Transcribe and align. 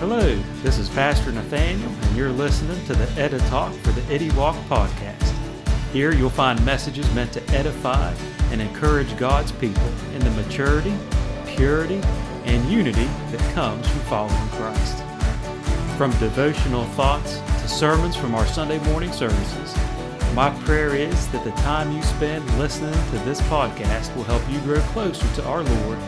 Hello, 0.00 0.34
this 0.64 0.76
is 0.76 0.88
Pastor 0.88 1.30
Nathaniel, 1.30 1.88
and 1.88 2.16
you're 2.16 2.32
listening 2.32 2.84
to 2.86 2.94
the 2.94 3.08
Edda 3.12 3.38
Talk 3.48 3.72
for 3.74 3.92
the 3.92 4.02
Eddie 4.12 4.32
Walk 4.32 4.56
podcast. 4.68 5.32
Here 5.92 6.12
you'll 6.12 6.30
find 6.30 6.62
messages 6.66 7.12
meant 7.14 7.32
to 7.34 7.50
edify 7.50 8.12
and 8.50 8.60
encourage 8.60 9.16
God's 9.16 9.52
people 9.52 9.86
in 10.12 10.18
the 10.18 10.30
maturity, 10.32 10.92
purity, 11.46 12.00
and 12.44 12.68
unity 12.68 13.08
that 13.30 13.54
comes 13.54 13.86
from 13.86 14.00
following 14.00 14.48
Christ. 14.48 14.98
From 15.96 16.10
devotional 16.18 16.84
thoughts 16.86 17.38
to 17.62 17.68
sermons 17.68 18.16
from 18.16 18.34
our 18.34 18.46
Sunday 18.46 18.80
morning 18.90 19.12
services, 19.12 19.76
my 20.34 20.50
prayer 20.64 20.96
is 20.96 21.28
that 21.28 21.44
the 21.44 21.52
time 21.62 21.92
you 21.92 22.02
spend 22.02 22.44
listening 22.58 22.92
to 22.92 23.18
this 23.24 23.40
podcast 23.42 24.14
will 24.16 24.24
help 24.24 24.42
you 24.50 24.58
grow 24.62 24.80
closer 24.90 25.32
to 25.36 25.46
our 25.46 25.62
Lord 25.62 25.98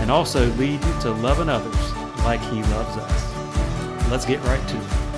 and 0.00 0.10
also 0.10 0.46
lead 0.54 0.82
you 0.82 1.00
to 1.02 1.10
loving 1.10 1.50
others 1.50 1.92
like 2.24 2.40
He 2.40 2.62
loves 2.62 2.96
us. 2.96 3.27
Let's 4.10 4.24
get 4.24 4.42
right 4.44 4.68
to 4.68 4.76
it. 4.78 5.08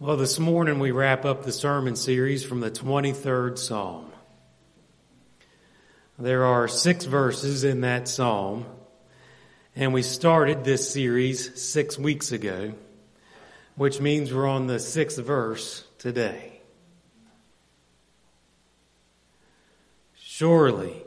Well, 0.00 0.16
this 0.16 0.40
morning 0.40 0.80
we 0.80 0.90
wrap 0.90 1.24
up 1.24 1.44
the 1.44 1.52
sermon 1.52 1.94
series 1.94 2.44
from 2.44 2.58
the 2.58 2.72
23rd 2.72 3.58
Psalm. 3.58 4.10
There 6.18 6.44
are 6.44 6.66
six 6.66 7.04
verses 7.04 7.62
in 7.62 7.82
that 7.82 8.08
psalm, 8.08 8.66
and 9.76 9.94
we 9.94 10.02
started 10.02 10.64
this 10.64 10.90
series 10.90 11.62
six 11.62 11.96
weeks 11.96 12.32
ago, 12.32 12.74
which 13.76 14.00
means 14.00 14.34
we're 14.34 14.48
on 14.48 14.66
the 14.66 14.80
sixth 14.80 15.18
verse 15.18 15.86
today. 15.98 16.61
Surely 20.42 21.04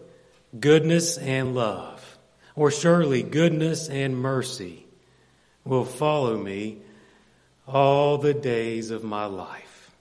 goodness 0.58 1.18
and 1.18 1.56
love, 1.56 2.18
or 2.56 2.72
surely 2.72 3.22
goodness 3.22 3.90
and 3.90 4.18
mercy 4.18 4.88
will 5.66 5.84
follow 5.84 6.38
me 6.38 6.78
all 7.68 8.18
the 8.18 8.34
days 8.34 8.92
of 8.92 9.04
my 9.04 9.26
life. 9.26 9.92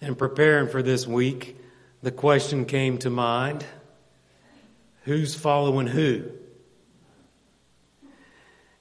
In 0.00 0.14
preparing 0.14 0.70
for 0.70 0.82
this 0.82 1.06
week, 1.06 1.58
the 2.02 2.10
question 2.10 2.64
came 2.64 2.96
to 3.00 3.10
mind 3.10 3.66
who's 5.02 5.34
following 5.34 5.86
who? 5.86 6.30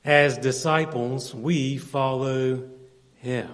As 0.06 0.38
disciples, 0.38 1.36
we 1.36 1.80
follow 1.80 2.70
him. 3.16 3.54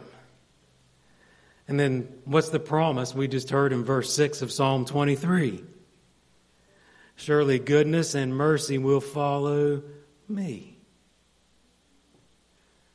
And 1.72 1.80
then 1.80 2.10
what's 2.26 2.50
the 2.50 2.60
promise 2.60 3.16
we 3.16 3.30
just 3.30 3.50
heard 3.50 3.72
in 3.72 3.86
verse 3.86 4.14
6 4.14 4.42
of 4.42 4.52
Psalm 4.52 4.84
23? 4.84 5.64
Surely 7.16 7.60
goodness 7.60 8.14
and 8.14 8.36
mercy 8.36 8.78
will 8.78 9.00
follow 9.00 9.82
me. 10.28 10.76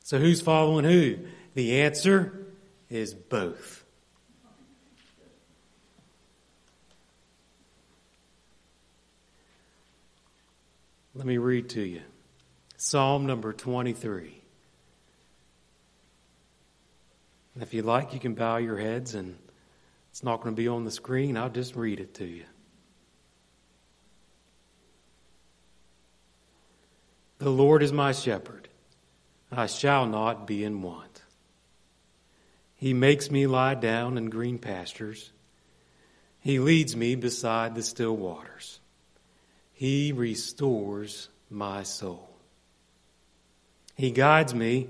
So 0.03 0.19
who's 0.19 0.41
following 0.41 0.85
who? 0.85 1.17
The 1.55 1.81
answer 1.81 2.45
is 2.87 3.15
both. 3.15 3.83
Let 11.15 11.25
me 11.25 11.39
read 11.39 11.69
to 11.69 11.81
you 11.81 12.03
Psalm 12.75 13.25
number 13.25 13.53
23. 13.53 14.43
And 17.57 17.63
if 17.63 17.73
you 17.73 17.81
like, 17.81 18.13
you 18.13 18.19
can 18.19 18.35
bow 18.35 18.57
your 18.57 18.77
heads, 18.77 19.15
and 19.15 19.35
it's 20.11 20.23
not 20.23 20.43
going 20.43 20.55
to 20.55 20.61
be 20.61 20.67
on 20.67 20.85
the 20.85 20.91
screen. 20.91 21.35
I'll 21.35 21.49
just 21.49 21.75
read 21.75 21.99
it 21.99 22.13
to 22.13 22.23
you. 22.23 22.43
The 27.39 27.49
Lord 27.49 27.81
is 27.81 27.91
my 27.91 28.11
shepherd, 28.11 28.67
I 29.51 29.65
shall 29.65 30.05
not 30.05 30.45
be 30.45 30.63
in 30.63 30.83
want. 30.83 31.23
He 32.75 32.93
makes 32.93 33.31
me 33.31 33.47
lie 33.47 33.73
down 33.73 34.19
in 34.19 34.29
green 34.29 34.59
pastures. 34.59 35.31
He 36.39 36.59
leads 36.59 36.95
me 36.95 37.15
beside 37.15 37.73
the 37.73 37.81
still 37.81 38.15
waters. 38.15 38.79
He 39.73 40.11
restores 40.11 41.29
my 41.49 41.81
soul. 41.81 42.29
He 43.95 44.11
guides 44.11 44.53
me 44.53 44.89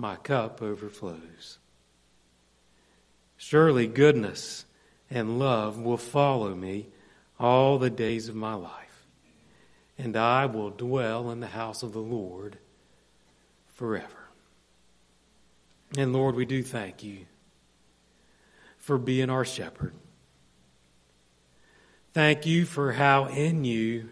My 0.00 0.16
cup 0.16 0.62
overflows. 0.62 1.58
Surely 3.36 3.86
goodness 3.86 4.64
and 5.10 5.38
love 5.38 5.78
will 5.78 5.98
follow 5.98 6.54
me 6.54 6.86
all 7.38 7.78
the 7.78 7.90
days 7.90 8.26
of 8.26 8.34
my 8.34 8.54
life, 8.54 9.04
and 9.98 10.16
I 10.16 10.46
will 10.46 10.70
dwell 10.70 11.30
in 11.30 11.40
the 11.40 11.48
house 11.48 11.82
of 11.82 11.92
the 11.92 12.00
Lord 12.00 12.56
forever. 13.74 14.30
And 15.98 16.14
Lord, 16.14 16.34
we 16.34 16.46
do 16.46 16.62
thank 16.62 17.02
you 17.02 17.26
for 18.78 18.96
being 18.96 19.28
our 19.28 19.44
shepherd. 19.44 19.92
Thank 22.14 22.46
you 22.46 22.64
for 22.64 22.92
how 22.92 23.26
in 23.26 23.66
you 23.66 24.08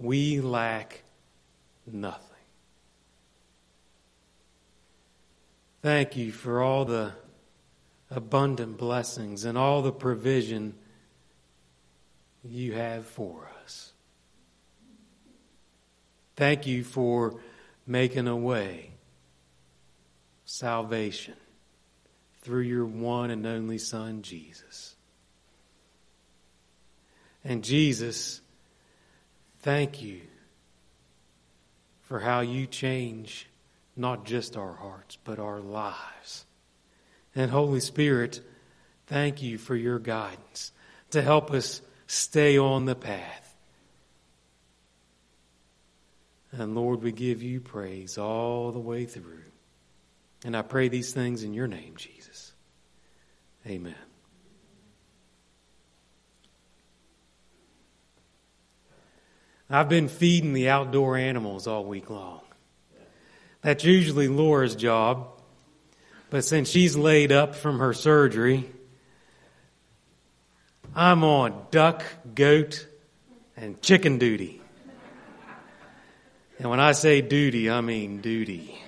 we 0.00 0.40
lack 0.40 1.04
nothing. 1.86 2.31
Thank 5.82 6.16
you 6.16 6.30
for 6.30 6.62
all 6.62 6.84
the 6.84 7.12
abundant 8.08 8.78
blessings 8.78 9.44
and 9.44 9.58
all 9.58 9.82
the 9.82 9.90
provision 9.90 10.74
you 12.44 12.74
have 12.74 13.04
for 13.04 13.50
us. 13.64 13.92
Thank 16.36 16.68
you 16.68 16.84
for 16.84 17.40
making 17.84 18.28
a 18.28 18.36
way, 18.36 18.92
salvation, 20.44 21.34
through 22.42 22.62
your 22.62 22.86
one 22.86 23.30
and 23.30 23.44
only 23.44 23.78
Son, 23.78 24.22
Jesus. 24.22 24.94
And 27.44 27.64
Jesus, 27.64 28.40
thank 29.60 30.00
you 30.00 30.20
for 32.02 32.20
how 32.20 32.40
you 32.40 32.68
change 32.68 33.48
not 33.96 34.24
just 34.24 34.56
our 34.56 34.74
hearts, 34.74 35.18
but 35.24 35.38
our 35.38 35.60
lives. 35.60 36.46
And 37.34 37.50
Holy 37.50 37.80
Spirit, 37.80 38.40
thank 39.06 39.42
you 39.42 39.58
for 39.58 39.76
your 39.76 39.98
guidance 39.98 40.72
to 41.10 41.22
help 41.22 41.50
us 41.50 41.82
stay 42.06 42.58
on 42.58 42.84
the 42.84 42.94
path. 42.94 43.54
And 46.52 46.74
Lord, 46.74 47.02
we 47.02 47.12
give 47.12 47.42
you 47.42 47.60
praise 47.60 48.18
all 48.18 48.72
the 48.72 48.78
way 48.78 49.06
through. 49.06 49.44
And 50.44 50.56
I 50.56 50.62
pray 50.62 50.88
these 50.88 51.12
things 51.12 51.42
in 51.42 51.54
your 51.54 51.66
name, 51.66 51.94
Jesus. 51.96 52.52
Amen. 53.66 53.94
I've 59.70 59.88
been 59.88 60.08
feeding 60.08 60.52
the 60.52 60.68
outdoor 60.68 61.16
animals 61.16 61.66
all 61.66 61.84
week 61.86 62.10
long. 62.10 62.42
That's 63.62 63.84
usually 63.84 64.28
Laura's 64.28 64.76
job. 64.76 65.28
But 66.30 66.44
since 66.44 66.68
she's 66.68 66.96
laid 66.96 67.30
up 67.30 67.54
from 67.54 67.78
her 67.78 67.92
surgery, 67.92 68.70
I'm 70.94 71.24
on 71.24 71.66
duck, 71.70 72.04
goat, 72.34 72.86
and 73.56 73.80
chicken 73.80 74.18
duty. 74.18 74.60
And 76.58 76.70
when 76.70 76.80
I 76.80 76.92
say 76.92 77.20
duty, 77.20 77.70
I 77.70 77.80
mean 77.80 78.20
duty. 78.20 78.78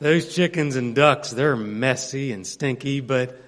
Those 0.00 0.34
chickens 0.34 0.76
and 0.76 0.94
ducks, 0.94 1.30
they're 1.30 1.56
messy 1.56 2.32
and 2.32 2.46
stinky, 2.46 3.00
but 3.00 3.40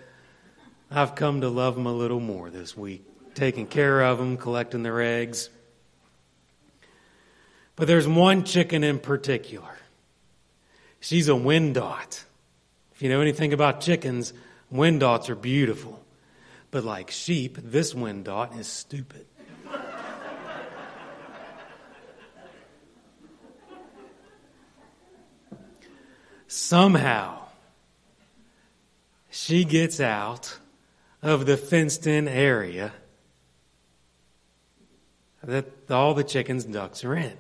I've 0.91 1.15
come 1.15 1.41
to 1.41 1.49
love 1.49 1.75
them 1.75 1.87
a 1.87 1.93
little 1.93 2.21
more 2.21 2.51
this 2.51 2.77
week. 2.77 3.07
Taking 3.35 3.67
care 3.67 4.03
of 4.03 4.19
them, 4.19 4.37
collecting 4.37 4.83
their 4.83 5.01
eggs. 5.01 5.49
But 7.77 7.89
there's 7.89 8.07
one 8.07 8.45
chicken 8.45 8.85
in 8.85 8.99
particular. 8.99 9.79
She's 11.03 11.27
a 11.27 11.35
Wyandotte. 11.35 12.25
If 12.95 13.03
you 13.03 13.09
know 13.09 13.21
anything 13.21 13.53
about 13.53 13.81
chickens, 13.81 14.33
Wyandottes 14.73 15.29
are 15.31 15.35
beautiful. 15.35 16.01
But 16.71 16.85
like 16.85 17.11
sheep, 17.11 17.59
this 17.61 17.93
Wyandotte 17.93 18.55
is 18.55 18.69
stupid. 18.69 19.27
Somehow, 26.47 27.47
she 29.29 29.65
gets 29.65 29.99
out 29.99 30.57
of 31.21 31.47
the 31.47 31.57
fenced 31.57 32.07
in 32.07 32.29
area 32.29 32.93
that 35.43 35.67
all 35.91 36.15
the 36.15 36.23
chickens 36.23 36.65
and 36.65 36.75
ducks 36.75 37.03
are 37.03 37.17
in. 37.17 37.37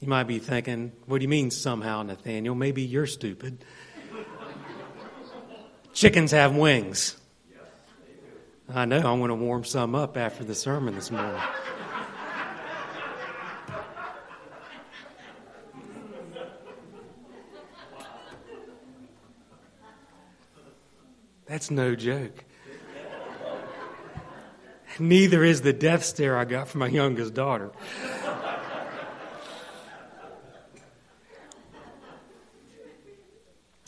You 0.00 0.06
might 0.06 0.24
be 0.24 0.38
thinking, 0.38 0.92
what 1.06 1.18
do 1.18 1.22
you 1.22 1.28
mean 1.28 1.50
somehow, 1.50 2.02
Nathaniel? 2.02 2.54
Maybe 2.54 2.82
you're 2.82 3.06
stupid. 3.06 3.64
Chickens 5.92 6.30
have 6.30 6.54
wings. 6.54 7.16
I 8.72 8.84
know, 8.84 8.98
I'm 8.98 9.18
going 9.18 9.30
to 9.30 9.34
warm 9.34 9.64
some 9.64 9.94
up 9.94 10.16
after 10.16 10.44
the 10.44 10.54
sermon 10.54 10.94
this 10.94 11.10
morning. 11.10 11.40
That's 21.46 21.70
no 21.70 21.96
joke. 21.96 22.44
Neither 25.00 25.42
is 25.42 25.62
the 25.62 25.72
death 25.72 26.04
stare 26.04 26.36
I 26.36 26.44
got 26.44 26.68
from 26.68 26.80
my 26.80 26.88
youngest 26.88 27.32
daughter. 27.34 27.72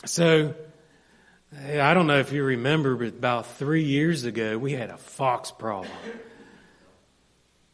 So, 0.05 0.55
I 1.55 1.93
don't 1.93 2.07
know 2.07 2.19
if 2.19 2.31
you 2.31 2.43
remember, 2.43 2.95
but 2.95 3.09
about 3.09 3.45
three 3.45 3.83
years 3.83 4.23
ago, 4.23 4.57
we 4.57 4.71
had 4.71 4.89
a 4.89 4.97
fox 4.97 5.51
problem. 5.51 5.91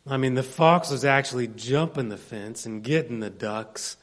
I 0.10 0.18
mean, 0.18 0.34
the 0.34 0.44
fox 0.44 0.90
was 0.90 1.06
actually 1.06 1.48
jumping 1.48 2.10
the 2.10 2.18
fence 2.18 2.66
and 2.66 2.84
getting 2.84 3.20
the 3.20 3.30
ducks. 3.30 3.98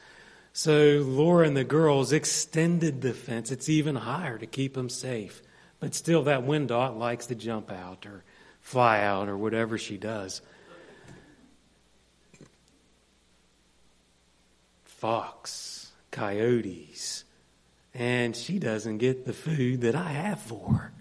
So 0.52 1.02
Laura 1.04 1.46
and 1.46 1.56
the 1.56 1.64
girls 1.64 2.12
extended 2.12 3.00
the 3.00 3.14
fence. 3.14 3.50
It's 3.50 3.68
even 3.68 3.96
higher 3.96 4.38
to 4.38 4.46
keep 4.46 4.74
them 4.74 4.88
safe. 4.88 5.42
But 5.80 5.94
still, 5.94 6.22
that 6.24 6.44
Wyandotte 6.44 6.96
likes 6.96 7.26
to 7.26 7.34
jump 7.34 7.72
out 7.72 8.06
or 8.06 8.22
fly 8.60 9.00
out 9.00 9.28
or 9.28 9.36
whatever 9.36 9.76
she 9.76 9.96
does. 9.96 10.40
Fox, 14.84 15.90
coyotes, 16.10 17.23
and 17.94 18.34
she 18.34 18.58
doesn't 18.58 18.98
get 18.98 19.24
the 19.24 19.32
food 19.32 19.82
that 19.82 19.94
I 19.94 20.08
have 20.08 20.40
for 20.40 20.72
her. 20.72 20.92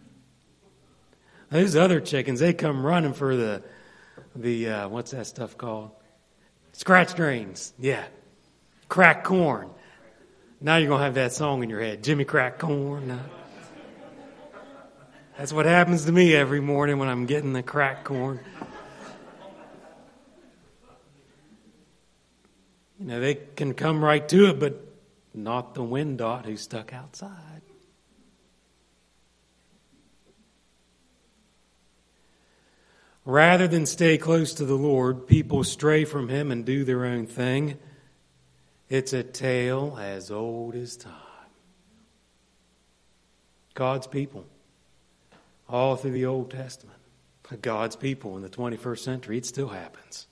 Those 1.50 1.76
other 1.76 2.00
chickens, 2.00 2.40
they 2.40 2.54
come 2.54 2.86
running 2.86 3.14
for 3.14 3.36
the 3.36 3.64
the 4.36 4.70
uh, 4.70 4.90
what's 4.90 5.12
that 5.12 5.28
stuff 5.28 5.58
called? 5.58 5.92
Scratch 6.72 7.16
grains. 7.16 7.74
Yeah, 7.80 8.04
crack 8.90 9.24
corn. 9.24 9.70
Now 10.62 10.78
you're 10.78 10.90
gonna 10.90 11.04
have 11.04 11.16
that 11.16 11.34
song 11.34 11.62
in 11.62 11.70
your 11.70 11.82
head, 11.82 12.04
Jimmy 12.04 12.26
Crack 12.26 12.58
Corn. 12.58 13.20
That's 15.38 15.52
what 15.52 15.66
happens 15.66 16.06
to 16.06 16.12
me 16.12 16.36
every 16.36 16.62
morning 16.62 17.00
when 17.00 17.10
I'm 17.10 17.26
getting 17.26 17.54
the 17.54 17.64
crack 17.64 18.04
corn. 18.04 18.40
You 23.00 23.06
know, 23.08 23.20
they 23.20 23.36
can 23.36 23.74
come 23.74 24.04
right 24.04 24.28
to 24.30 24.50
it, 24.52 24.60
but 24.60 24.93
not 25.34 25.74
the 25.74 25.84
Wyandotte 25.84 26.46
who's 26.46 26.62
stuck 26.62 26.94
outside. 26.94 27.62
Rather 33.26 33.68
than 33.68 33.86
stay 33.86 34.18
close 34.18 34.54
to 34.54 34.66
the 34.66 34.76
Lord, 34.76 35.28
people 35.28 35.64
stray 35.64 36.04
from 36.04 36.28
Him 36.28 36.52
and 36.52 36.66
do 36.66 36.84
their 36.84 37.06
own 37.06 37.26
thing. 37.26 37.78
It's 38.90 39.14
a 39.14 39.24
tale 39.24 39.98
as 40.00 40.30
old 40.30 40.76
as 40.76 40.98
time. 40.98 41.14
God's 43.74 44.08
people 44.08 44.46
all 45.70 45.96
through 45.96 46.12
the 46.12 46.26
Old 46.26 46.52
Testament. 46.52 47.00
God's 47.62 47.96
people 47.96 48.36
in 48.36 48.42
the 48.42 48.50
21st 48.50 49.00
century, 49.00 49.38
it 49.38 49.46
still 49.46 49.70
happens. 49.70 50.28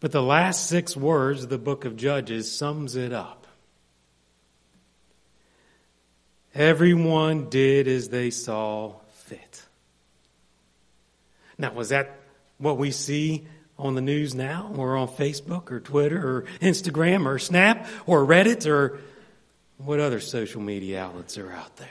But 0.00 0.12
the 0.12 0.22
last 0.22 0.68
six 0.68 0.96
words 0.96 1.44
of 1.44 1.48
the 1.48 1.58
book 1.58 1.84
of 1.84 1.96
Judges 1.96 2.50
sums 2.50 2.94
it 2.94 3.12
up. 3.12 3.46
Everyone 6.54 7.48
did 7.50 7.88
as 7.88 8.08
they 8.08 8.30
saw 8.30 8.94
fit. 9.12 9.62
Now, 11.56 11.72
was 11.72 11.88
that 11.90 12.18
what 12.58 12.78
we 12.78 12.90
see 12.90 13.46
on 13.78 13.94
the 13.94 14.00
news 14.00 14.34
now, 14.34 14.72
or 14.76 14.96
on 14.96 15.06
Facebook, 15.08 15.70
or 15.70 15.78
Twitter, 15.78 16.18
or 16.18 16.44
Instagram, 16.60 17.26
or 17.26 17.38
Snap, 17.38 17.86
or 18.06 18.24
Reddit, 18.24 18.68
or 18.68 18.98
what 19.78 20.00
other 20.00 20.18
social 20.18 20.60
media 20.60 21.00
outlets 21.02 21.38
are 21.38 21.52
out 21.52 21.76
there? 21.76 21.88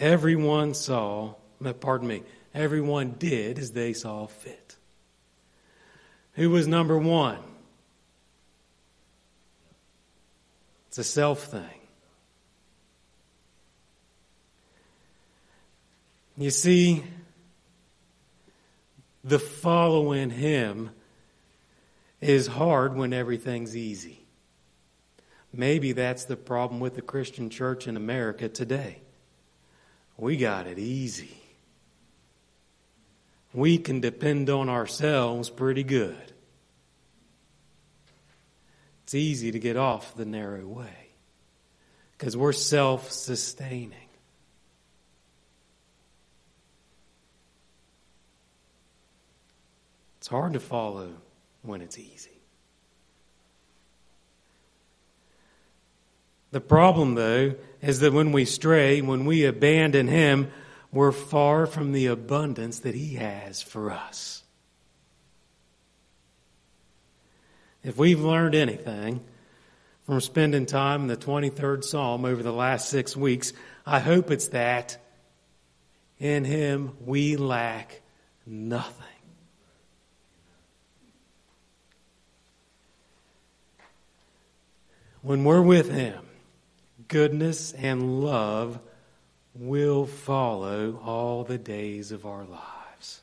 Everyone 0.00 0.74
saw, 0.74 1.34
pardon 1.80 2.08
me, 2.08 2.22
everyone 2.52 3.14
did 3.18 3.58
as 3.60 3.70
they 3.70 3.92
saw 3.92 4.26
fit. 4.26 4.61
Who 6.34 6.50
was 6.50 6.66
number 6.66 6.98
one? 6.98 7.38
It's 10.88 10.98
a 10.98 11.04
self 11.04 11.44
thing. 11.44 11.62
You 16.36 16.50
see, 16.50 17.04
the 19.22 19.38
following 19.38 20.30
him 20.30 20.90
is 22.20 22.46
hard 22.46 22.96
when 22.96 23.12
everything's 23.12 23.76
easy. 23.76 24.24
Maybe 25.52 25.92
that's 25.92 26.24
the 26.24 26.36
problem 26.36 26.80
with 26.80 26.94
the 26.94 27.02
Christian 27.02 27.50
church 27.50 27.86
in 27.86 27.96
America 27.96 28.48
today. 28.48 28.98
We 30.16 30.36
got 30.36 30.66
it 30.66 30.78
easy. 30.78 31.41
We 33.54 33.78
can 33.78 34.00
depend 34.00 34.48
on 34.48 34.68
ourselves 34.68 35.50
pretty 35.50 35.82
good. 35.82 36.32
It's 39.04 39.14
easy 39.14 39.52
to 39.52 39.58
get 39.58 39.76
off 39.76 40.14
the 40.14 40.24
narrow 40.24 40.66
way 40.66 41.10
because 42.12 42.36
we're 42.36 42.52
self 42.52 43.10
sustaining. 43.10 44.08
It's 50.18 50.28
hard 50.28 50.52
to 50.52 50.60
follow 50.60 51.10
when 51.62 51.82
it's 51.82 51.98
easy. 51.98 52.30
The 56.52 56.60
problem, 56.60 57.16
though, 57.16 57.56
is 57.80 58.00
that 58.00 58.12
when 58.12 58.30
we 58.30 58.44
stray, 58.44 59.00
when 59.00 59.24
we 59.24 59.44
abandon 59.44 60.06
Him, 60.06 60.52
we're 60.92 61.12
far 61.12 61.66
from 61.66 61.92
the 61.92 62.06
abundance 62.06 62.80
that 62.80 62.94
He 62.94 63.14
has 63.14 63.62
for 63.62 63.90
us. 63.90 64.42
If 67.82 67.96
we've 67.96 68.20
learned 68.20 68.54
anything 68.54 69.24
from 70.04 70.20
spending 70.20 70.66
time 70.66 71.02
in 71.02 71.06
the 71.08 71.16
23rd 71.16 71.82
Psalm 71.82 72.24
over 72.24 72.42
the 72.42 72.52
last 72.52 72.90
six 72.90 73.16
weeks, 73.16 73.52
I 73.86 73.98
hope 73.98 74.30
it's 74.30 74.48
that 74.48 74.98
in 76.18 76.44
Him 76.44 76.92
we 77.04 77.36
lack 77.36 78.02
nothing. 78.46 79.06
When 85.22 85.44
we're 85.44 85.62
with 85.62 85.90
Him, 85.90 86.24
goodness 87.08 87.72
and 87.72 88.20
love 88.22 88.78
will 89.54 90.06
follow 90.06 91.00
all 91.04 91.44
the 91.44 91.58
days 91.58 92.12
of 92.12 92.24
our 92.26 92.44
lives. 92.44 93.20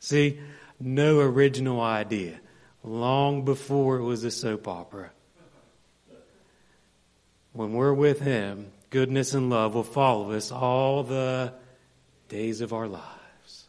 See, 0.00 0.40
no 0.78 1.20
original 1.20 1.80
idea. 1.80 2.40
Long 2.82 3.44
before 3.44 3.96
it 3.96 4.02
was 4.02 4.24
a 4.24 4.30
soap 4.30 4.68
opera. 4.68 5.10
When 7.52 7.72
we're 7.72 7.92
with 7.92 8.20
Him, 8.20 8.70
goodness 8.90 9.34
and 9.34 9.50
love 9.50 9.74
will 9.74 9.82
follow 9.82 10.32
us 10.32 10.52
all 10.52 11.02
the 11.02 11.52
days 12.28 12.60
of 12.60 12.72
our 12.72 12.86
lives. 12.86 13.68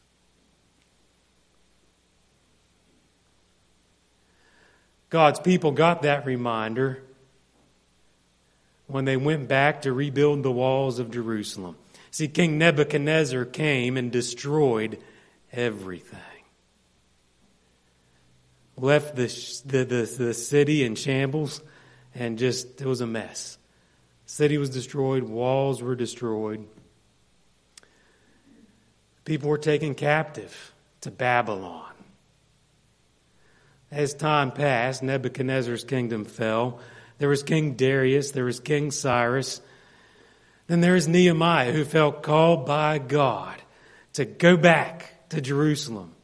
God's 5.09 5.39
people 5.41 5.71
got 5.71 6.03
that 6.03 6.25
reminder 6.25 7.03
when 8.91 9.05
they 9.05 9.17
went 9.17 9.47
back 9.47 9.83
to 9.83 9.93
rebuild 9.93 10.43
the 10.43 10.51
walls 10.51 10.99
of 10.99 11.11
Jerusalem. 11.11 11.77
See, 12.11 12.27
King 12.27 12.57
Nebuchadnezzar 12.57 13.45
came 13.45 13.95
and 13.97 14.11
destroyed 14.11 14.99
everything. 15.51 16.19
left 18.75 19.15
the, 19.15 19.27
the, 19.65 19.85
the, 19.85 20.15
the 20.17 20.33
city 20.33 20.83
in 20.83 20.95
shambles 20.95 21.61
and 22.13 22.37
just, 22.37 22.81
it 22.81 22.85
was 22.87 23.01
a 23.01 23.07
mess. 23.07 23.57
City 24.25 24.57
was 24.57 24.69
destroyed, 24.69 25.23
walls 25.23 25.81
were 25.81 25.95
destroyed. 25.95 26.67
People 29.23 29.49
were 29.49 29.57
taken 29.57 29.93
captive 29.95 30.73
to 31.01 31.11
Babylon. 31.11 31.91
As 33.91 34.13
time 34.13 34.51
passed, 34.51 35.03
Nebuchadnezzar's 35.03 35.83
kingdom 35.83 36.25
fell. 36.25 36.79
There 37.21 37.29
was 37.29 37.43
King 37.43 37.75
Darius, 37.75 38.31
there 38.31 38.45
was 38.45 38.59
King 38.59 38.89
Cyrus. 38.89 39.61
Then 40.65 40.81
there 40.81 40.95
is 40.95 41.07
Nehemiah, 41.07 41.71
who 41.71 41.85
felt 41.85 42.23
called 42.23 42.65
by 42.65 42.97
God 42.97 43.61
to 44.13 44.25
go 44.25 44.57
back 44.57 45.29
to 45.29 45.39
Jerusalem 45.39 46.15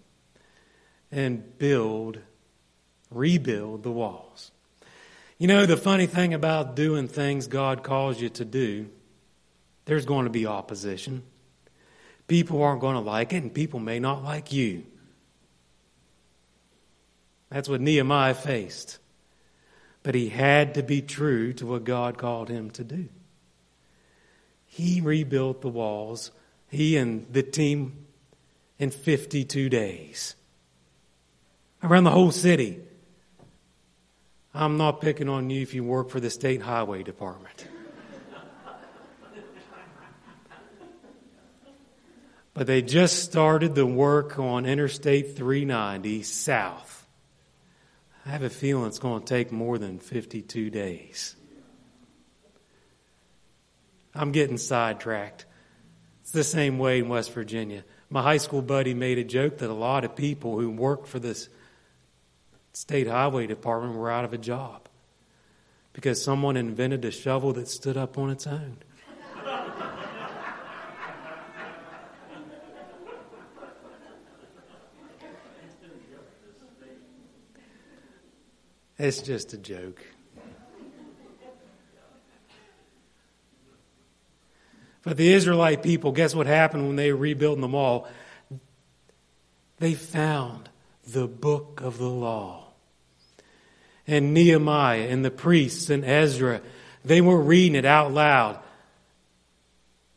and 1.12 1.56
build, 1.60 2.18
rebuild 3.12 3.84
the 3.84 3.92
walls. 3.92 4.50
You 5.38 5.46
know, 5.46 5.68
the 5.68 5.78
funny 5.78 6.08
thing 6.08 6.34
about 6.34 6.76
doing 6.76 7.08
things 7.08 7.46
God 7.46 7.84
calls 7.84 8.20
you 8.20 8.30
to 8.30 8.44
do, 8.44 8.90
there's 9.86 10.08
going 10.08 10.24
to 10.24 10.32
be 10.32 10.48
opposition. 10.48 11.22
People 12.28 12.64
aren't 12.64 12.82
going 12.82 12.96
to 12.96 13.02
like 13.02 13.34
it, 13.34 13.44
and 13.44 13.54
people 13.54 13.80
may 13.80 14.00
not 14.00 14.24
like 14.24 14.52
you. 14.52 14.84
That's 17.52 17.70
what 17.70 17.82
Nehemiah 17.82 18.34
faced. 18.34 18.98
But 20.08 20.16
he 20.16 20.30
had 20.30 20.76
to 20.76 20.84
be 20.84 21.02
true 21.02 21.52
to 21.52 21.66
what 21.66 21.84
God 21.84 22.18
called 22.18 22.48
him 22.48 22.70
to 22.70 22.84
do. 22.86 23.10
He 24.66 25.02
rebuilt 25.02 25.60
the 25.60 25.68
walls, 25.68 26.32
he 26.70 26.96
and 26.96 27.28
the 27.30 27.44
team, 27.44 28.06
in 28.80 28.92
52 28.92 29.68
days. 29.68 30.36
Around 31.84 32.06
the 32.06 32.12
whole 32.12 32.32
city. 32.32 32.80
I'm 34.54 34.78
not 34.78 35.02
picking 35.02 35.28
on 35.28 35.50
you 35.50 35.62
if 35.62 35.74
you 35.74 35.84
work 35.84 36.10
for 36.10 36.22
the 36.22 36.30
state 36.30 36.62
highway 36.62 37.04
department. 37.04 37.68
but 42.54 42.66
they 42.66 42.82
just 42.82 43.26
started 43.26 43.76
the 43.76 43.86
work 43.86 44.40
on 44.40 44.66
Interstate 44.66 45.36
390 45.36 46.24
south. 46.24 47.07
I 48.28 48.32
have 48.32 48.44
a 48.44 48.50
feeling 48.50 48.88
it's 48.88 49.00
going 49.00 49.22
to 49.22 49.26
take 49.26 49.54
more 49.54 49.78
than 49.78 50.00
52 50.00 50.70
days. 50.70 51.38
I'm 54.14 54.34
getting 54.34 54.58
sidetracked. 54.58 55.46
It's 56.22 56.32
the 56.32 56.44
same 56.44 56.78
way 56.78 57.00
in 57.00 57.08
West 57.08 57.32
Virginia. 57.32 57.86
My 58.10 58.22
high 58.22 58.38
school 58.38 58.62
buddy 58.62 58.94
made 58.94 59.18
a 59.18 59.24
joke 59.24 59.60
that 59.60 59.70
a 59.70 59.74
lot 59.74 60.04
of 60.04 60.18
people 60.18 60.60
who 60.60 60.70
work 60.70 61.08
for 61.08 61.20
this 61.20 61.48
state 62.74 63.08
highway 63.08 63.48
department 63.48 63.96
were 63.96 64.12
out 64.12 64.26
of 64.26 64.34
a 64.34 64.38
job 64.38 64.90
because 65.94 66.22
someone 66.22 66.58
invented 66.58 67.06
a 67.06 67.12
shovel 67.12 67.54
that 67.54 67.70
stood 67.70 67.96
up 67.96 68.18
on 68.18 68.30
its 68.30 68.46
own. 68.46 68.80
It's 79.00 79.22
just 79.22 79.54
a 79.54 79.58
joke. 79.58 80.04
But 85.04 85.18
the 85.18 85.32
Israelite 85.32 85.84
people, 85.84 86.12
guess 86.12 86.36
what 86.36 86.48
happened 86.48 86.88
when 86.88 86.96
they 86.96 87.14
were 87.14 87.20
rebuilding 87.20 87.62
the 87.62 87.68
wall? 87.68 88.08
They 89.78 89.94
found 89.94 90.70
the 91.08 91.28
book 91.28 91.80
of 91.82 91.98
the 91.98 92.10
law. 92.10 92.66
And 94.08 94.34
Nehemiah 94.34 95.08
and 95.08 95.24
the 95.24 95.32
priests 95.32 95.90
and 95.90 96.04
Ezra, 96.04 96.62
they 97.06 97.22
were 97.22 97.40
reading 97.40 97.76
it 97.76 97.86
out 97.86 98.12
loud. 98.12 98.60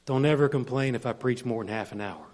Don't 0.06 0.24
ever 0.24 0.48
complain 0.48 0.94
if 0.94 1.06
I 1.06 1.12
preach 1.12 1.44
more 1.44 1.62
than 1.62 1.72
half 1.72 1.92
an 1.92 2.00
hour. 2.00 2.24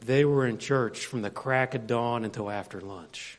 They 0.00 0.24
were 0.24 0.46
in 0.46 0.58
church 0.58 1.04
from 1.04 1.22
the 1.22 1.30
crack 1.30 1.74
of 1.74 1.86
dawn 1.86 2.24
until 2.24 2.48
after 2.48 2.80
lunch 2.80 3.38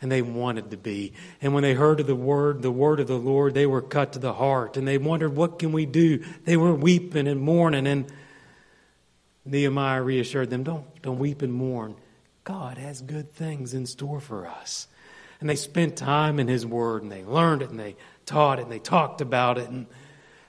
and 0.00 0.10
they 0.10 0.22
wanted 0.22 0.70
to 0.70 0.76
be. 0.76 1.12
And 1.40 1.54
when 1.54 1.62
they 1.62 1.74
heard 1.74 2.00
of 2.00 2.06
the 2.06 2.14
word, 2.14 2.62
the 2.62 2.70
word 2.70 3.00
of 3.00 3.06
the 3.06 3.18
Lord, 3.18 3.54
they 3.54 3.66
were 3.66 3.82
cut 3.82 4.12
to 4.12 4.18
the 4.18 4.34
heart 4.34 4.76
and 4.76 4.86
they 4.86 4.98
wondered, 4.98 5.36
what 5.36 5.58
can 5.58 5.72
we 5.72 5.86
do? 5.86 6.24
They 6.44 6.56
were 6.56 6.74
weeping 6.74 7.26
and 7.26 7.40
mourning 7.40 7.86
and 7.86 8.12
Nehemiah 9.44 10.02
reassured 10.02 10.50
them, 10.50 10.62
don't, 10.62 10.84
don't 11.02 11.18
weep 11.18 11.42
and 11.42 11.52
mourn. 11.52 11.96
God 12.44 12.78
has 12.78 13.00
good 13.00 13.32
things 13.32 13.74
in 13.74 13.86
store 13.86 14.20
for 14.20 14.46
us. 14.46 14.88
And 15.40 15.48
they 15.48 15.56
spent 15.56 15.96
time 15.96 16.38
in 16.38 16.48
His 16.48 16.64
Word 16.64 17.02
and 17.02 17.12
they 17.12 17.24
learned 17.24 17.62
it 17.62 17.70
and 17.70 17.78
they 17.78 17.96
taught 18.24 18.58
it 18.58 18.62
and 18.62 18.72
they 18.72 18.78
talked 18.78 19.20
about 19.20 19.58
it 19.58 19.68
and 19.68 19.86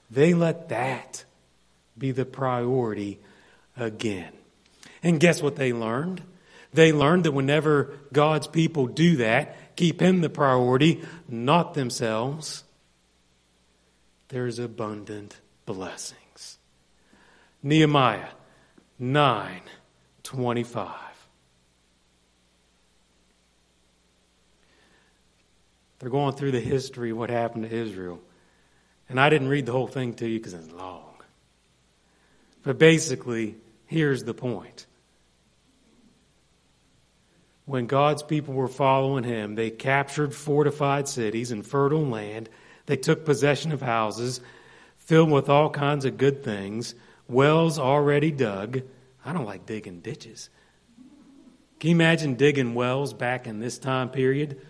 they 0.09 0.33
let 0.33 0.69
that 0.69 1.25
be 1.97 2.11
the 2.11 2.25
priority 2.25 3.19
again. 3.75 4.31
And 5.03 5.19
guess 5.19 5.41
what 5.41 5.55
they 5.55 5.73
learned? 5.73 6.21
They 6.75 6.91
learned 6.91 7.23
that 7.23 7.31
whenever 7.31 7.97
God's 8.11 8.47
people 8.47 8.87
do 8.87 9.17
that, 9.17 9.75
keep 9.75 10.01
Him 10.01 10.21
the 10.21 10.29
priority, 10.29 11.03
not 11.29 11.73
themselves, 11.73 12.63
there's 14.27 14.59
abundant 14.59 15.39
blessings. 15.65 16.57
Nehemiah 17.63 18.29
9 18.99 19.61
25. 20.23 20.91
They're 25.99 26.09
going 26.09 26.35
through 26.35 26.51
the 26.51 26.59
history 26.59 27.11
of 27.11 27.17
what 27.17 27.29
happened 27.29 27.69
to 27.69 27.75
Israel. 27.75 28.19
And 29.07 29.19
I 29.19 29.29
didn't 29.29 29.47
read 29.47 29.65
the 29.65 29.71
whole 29.71 29.87
thing 29.87 30.15
to 30.15 30.27
you 30.27 30.39
because 30.39 30.53
it's 30.53 30.71
long. 30.71 31.13
But 32.63 32.77
basically, 32.79 33.55
here's 33.85 34.23
the 34.23 34.33
point 34.33 34.87
when 37.65 37.87
God's 37.87 38.23
people 38.23 38.53
were 38.53 38.67
following 38.67 39.23
him, 39.23 39.55
they 39.55 39.71
captured 39.71 40.33
fortified 40.33 41.07
cities 41.07 41.51
and 41.51 41.65
fertile 41.65 42.05
land. 42.05 42.49
They 42.85 42.97
took 42.97 43.25
possession 43.25 43.71
of 43.71 43.81
houses 43.81 44.39
filled 44.97 45.31
with 45.31 45.49
all 45.49 45.69
kinds 45.69 46.05
of 46.05 46.17
good 46.17 46.43
things, 46.43 46.95
wells 47.27 47.77
already 47.77 48.31
dug. 48.31 48.81
I 49.23 49.33
don't 49.33 49.45
like 49.45 49.65
digging 49.65 49.99
ditches. 49.99 50.49
Can 51.79 51.89
you 51.89 51.95
imagine 51.95 52.35
digging 52.35 52.73
wells 52.73 53.13
back 53.13 53.47
in 53.47 53.59
this 53.59 53.77
time 53.77 54.09
period? 54.09 54.61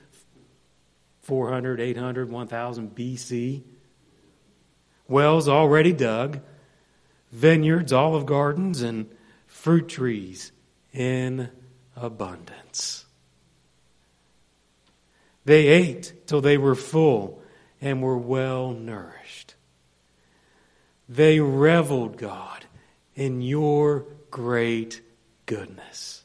400, 1.21 1.79
800, 1.79 2.29
1000 2.29 2.95
BC. 2.95 3.63
Wells 5.07 5.47
already 5.47 5.93
dug, 5.93 6.39
vineyards, 7.31 7.93
olive 7.93 8.25
gardens, 8.25 8.81
and 8.81 9.09
fruit 9.47 9.87
trees 9.87 10.51
in 10.93 11.49
abundance. 11.95 13.05
They 15.45 15.67
ate 15.67 16.27
till 16.27 16.41
they 16.41 16.57
were 16.57 16.75
full 16.75 17.41
and 17.79 18.01
were 18.01 18.17
well 18.17 18.71
nourished. 18.71 19.55
They 21.07 21.39
reveled, 21.39 22.17
God, 22.17 22.65
in 23.15 23.41
your 23.41 24.05
great 24.31 25.01
goodness. 25.45 26.23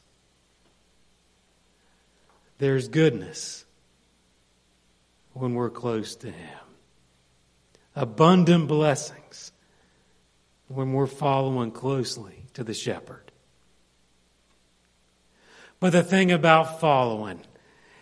There's 2.57 2.87
goodness 2.87 3.65
when 5.33 5.53
we're 5.53 5.69
close 5.69 6.15
to 6.17 6.31
Him, 6.31 6.59
abundant 7.95 8.67
blessings 8.67 9.51
when 10.67 10.93
we're 10.93 11.07
following 11.07 11.71
closely 11.71 12.45
to 12.53 12.63
the 12.63 12.73
shepherd. 12.73 13.30
But 15.81 15.91
the 15.91 16.03
thing 16.03 16.31
about 16.31 16.79
following 16.79 17.41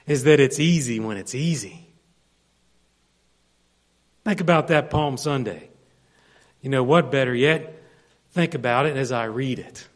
is 0.05 0.25
that 0.25 0.39
it's 0.39 0.59
easy 0.59 0.99
when 0.99 1.17
it's 1.17 1.33
easy. 1.33 1.87
Think 4.25 4.41
about 4.41 4.67
that 4.67 4.89
Palm 4.89 5.17
Sunday. 5.17 5.69
You 6.61 6.69
know 6.69 6.83
what, 6.83 7.09
better 7.09 7.33
yet, 7.33 7.81
think 8.31 8.53
about 8.53 8.85
it 8.85 8.97
as 8.97 9.13
I 9.13 9.23
read 9.25 9.59
it. 9.59 9.87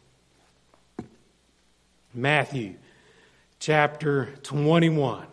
Matthew 2.14 2.76
chapter 3.60 4.34
21, 4.44 5.26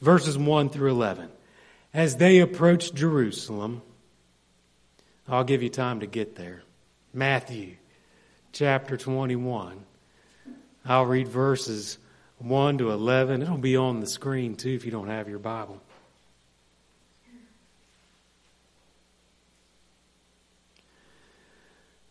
verses 0.00 0.38
1 0.38 0.70
through 0.70 0.92
11. 0.92 1.28
As 1.92 2.16
they 2.16 2.38
approached 2.40 2.94
Jerusalem, 2.94 3.82
I'll 5.28 5.44
give 5.44 5.62
you 5.62 5.68
time 5.68 6.00
to 6.00 6.06
get 6.06 6.36
there. 6.36 6.62
Matthew 7.12 7.76
chapter 8.52 8.96
21 8.96 9.85
I'll 10.86 11.06
read 11.06 11.28
verses 11.28 11.98
1 12.38 12.78
to 12.78 12.90
11. 12.90 13.42
It'll 13.42 13.58
be 13.58 13.76
on 13.76 14.00
the 14.00 14.06
screen 14.06 14.54
too 14.54 14.70
if 14.70 14.84
you 14.84 14.90
don't 14.90 15.08
have 15.08 15.28
your 15.28 15.38
Bible. 15.38 15.80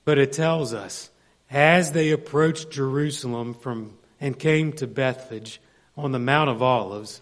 But 0.03 0.19
it 0.19 0.33
tells 0.33 0.73
us, 0.73 1.09
as 1.49 1.91
they 1.91 2.11
approached 2.11 2.69
Jerusalem 2.69 3.53
from 3.53 3.97
and 4.21 4.37
came 4.37 4.71
to 4.73 4.87
Bethphage 4.87 5.59
on 5.97 6.11
the 6.11 6.19
Mount 6.19 6.49
of 6.49 6.61
Olives, 6.61 7.21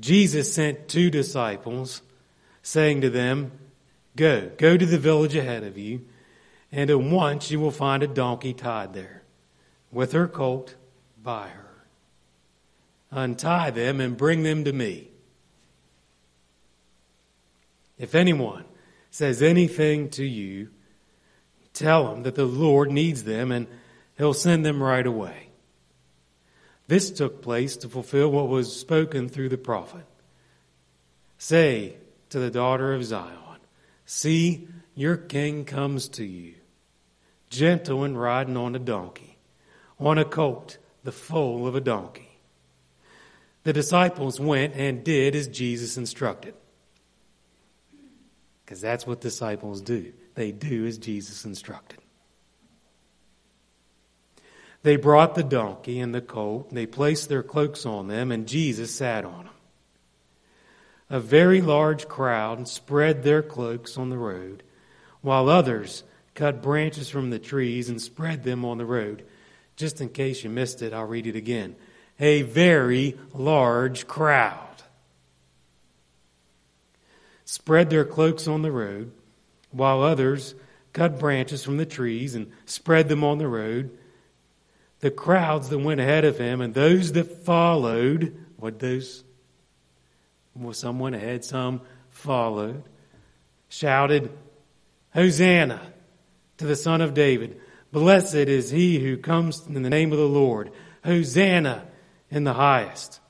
Jesus 0.00 0.52
sent 0.52 0.88
two 0.88 1.10
disciples, 1.10 2.02
saying 2.62 3.02
to 3.02 3.10
them, 3.10 3.52
Go, 4.16 4.50
go 4.56 4.76
to 4.76 4.86
the 4.86 4.98
village 4.98 5.36
ahead 5.36 5.64
of 5.64 5.76
you, 5.76 6.04
and 6.72 6.90
at 6.90 7.00
once 7.00 7.50
you 7.50 7.60
will 7.60 7.70
find 7.70 8.02
a 8.02 8.06
donkey 8.08 8.52
tied 8.52 8.94
there, 8.94 9.22
with 9.90 10.12
her 10.12 10.28
colt 10.28 10.74
by 11.22 11.48
her. 11.48 11.84
Untie 13.10 13.70
them 13.70 14.00
and 14.00 14.16
bring 14.16 14.42
them 14.42 14.64
to 14.64 14.72
me. 14.72 15.08
If 17.98 18.14
anyone 18.14 18.64
says 19.10 19.42
anything 19.42 20.10
to 20.10 20.24
you, 20.24 20.68
tell 21.72 22.14
him 22.14 22.22
that 22.22 22.34
the 22.34 22.44
Lord 22.44 22.90
needs 22.90 23.24
them 23.24 23.50
and 23.50 23.66
he'll 24.16 24.34
send 24.34 24.64
them 24.64 24.82
right 24.82 25.06
away. 25.06 25.48
This 26.86 27.10
took 27.10 27.42
place 27.42 27.76
to 27.78 27.88
fulfill 27.88 28.30
what 28.30 28.48
was 28.48 28.78
spoken 28.78 29.28
through 29.28 29.50
the 29.50 29.58
prophet. 29.58 30.06
Say 31.36 31.96
to 32.30 32.38
the 32.38 32.50
daughter 32.50 32.94
of 32.94 33.04
Zion, 33.04 33.34
See, 34.04 34.68
your 34.94 35.18
king 35.18 35.66
comes 35.66 36.08
to 36.08 36.24
you, 36.24 36.54
gentle 37.50 38.04
and 38.04 38.18
riding 38.18 38.56
on 38.56 38.74
a 38.74 38.78
donkey, 38.78 39.27
on 39.98 40.18
a 40.18 40.24
colt, 40.24 40.78
the 41.04 41.12
foal 41.12 41.66
of 41.66 41.74
a 41.74 41.80
donkey. 41.80 42.28
The 43.64 43.72
disciples 43.72 44.40
went 44.40 44.74
and 44.74 45.04
did 45.04 45.34
as 45.34 45.48
Jesus 45.48 45.96
instructed. 45.96 46.54
Because 48.64 48.80
that's 48.80 49.06
what 49.06 49.20
disciples 49.20 49.80
do. 49.80 50.12
They 50.34 50.52
do 50.52 50.86
as 50.86 50.98
Jesus 50.98 51.44
instructed. 51.44 51.98
They 54.82 54.96
brought 54.96 55.34
the 55.34 55.42
donkey 55.42 56.00
and 56.00 56.14
the 56.14 56.20
colt, 56.20 56.68
and 56.68 56.76
they 56.76 56.86
placed 56.86 57.28
their 57.28 57.42
cloaks 57.42 57.84
on 57.84 58.06
them, 58.08 58.30
and 58.30 58.46
Jesus 58.46 58.94
sat 58.94 59.24
on 59.24 59.44
them. 59.44 59.54
A 61.10 61.20
very 61.20 61.60
large 61.60 62.06
crowd 62.06 62.68
spread 62.68 63.22
their 63.22 63.42
cloaks 63.42 63.98
on 63.98 64.10
the 64.10 64.18
road, 64.18 64.62
while 65.20 65.48
others 65.48 66.04
cut 66.34 66.62
branches 66.62 67.08
from 67.08 67.30
the 67.30 67.38
trees 67.38 67.88
and 67.88 68.00
spread 68.00 68.44
them 68.44 68.64
on 68.64 68.78
the 68.78 68.86
road. 68.86 69.24
Just 69.78 70.00
in 70.00 70.08
case 70.08 70.42
you 70.42 70.50
missed 70.50 70.82
it, 70.82 70.92
I'll 70.92 71.06
read 71.06 71.28
it 71.28 71.36
again. 71.36 71.76
A 72.18 72.42
very 72.42 73.16
large 73.32 74.08
crowd 74.08 74.58
spread 77.44 77.88
their 77.88 78.04
cloaks 78.04 78.48
on 78.48 78.62
the 78.62 78.72
road, 78.72 79.12
while 79.70 80.02
others 80.02 80.56
cut 80.92 81.20
branches 81.20 81.62
from 81.62 81.76
the 81.76 81.86
trees 81.86 82.34
and 82.34 82.50
spread 82.66 83.08
them 83.08 83.22
on 83.22 83.38
the 83.38 83.46
road. 83.46 83.96
The 84.98 85.12
crowds 85.12 85.68
that 85.68 85.78
went 85.78 86.00
ahead 86.00 86.24
of 86.24 86.38
him 86.38 86.60
and 86.60 86.74
those 86.74 87.12
that 87.12 87.44
followed, 87.44 88.36
what 88.56 88.80
those? 88.80 89.22
Well, 90.56 90.72
some 90.72 90.98
went 90.98 91.14
ahead, 91.14 91.44
some 91.44 91.82
followed, 92.10 92.82
shouted, 93.68 94.36
Hosanna 95.14 95.80
to 96.56 96.66
the 96.66 96.74
Son 96.74 97.00
of 97.00 97.14
David. 97.14 97.60
Blessed 97.92 98.34
is 98.34 98.70
he 98.70 98.98
who 98.98 99.16
comes 99.16 99.66
in 99.66 99.82
the 99.82 99.90
name 99.90 100.12
of 100.12 100.18
the 100.18 100.28
Lord. 100.28 100.70
Hosanna 101.04 101.84
uh, 101.86 101.88
in 102.30 102.44
the 102.44 102.52
highest. 102.52 103.20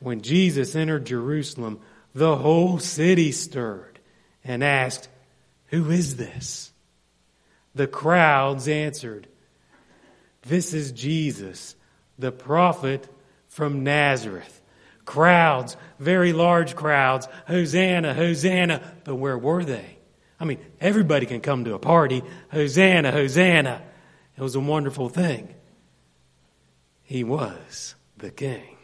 When 0.00 0.20
Jesus 0.20 0.74
entered 0.74 1.06
Jerusalem, 1.06 1.80
the 2.14 2.36
whole 2.36 2.78
city 2.78 3.32
stirred 3.32 4.00
and 4.44 4.62
asked, 4.62 5.08
Who 5.66 5.90
is 5.90 6.16
this? 6.16 6.72
The 7.74 7.86
crowds 7.86 8.68
answered, 8.68 9.28
This 10.42 10.74
is 10.74 10.92
Jesus, 10.92 11.74
the 12.18 12.32
prophet 12.32 13.08
from 13.48 13.84
Nazareth. 13.84 14.60
Crowds, 15.04 15.76
very 15.98 16.32
large 16.32 16.76
crowds, 16.76 17.26
Hosanna, 17.46 18.12
Hosanna. 18.12 18.82
But 19.04 19.16
where 19.16 19.38
were 19.38 19.64
they? 19.64 19.96
I 20.42 20.44
mean, 20.44 20.58
everybody 20.80 21.24
can 21.24 21.40
come 21.40 21.64
to 21.66 21.74
a 21.74 21.78
party. 21.78 22.20
Hosanna, 22.50 23.12
Hosanna. 23.12 23.80
It 24.36 24.42
was 24.42 24.56
a 24.56 24.60
wonderful 24.60 25.08
thing. 25.08 25.54
He 27.04 27.22
was 27.22 27.94
the 28.16 28.32
king. 28.32 28.76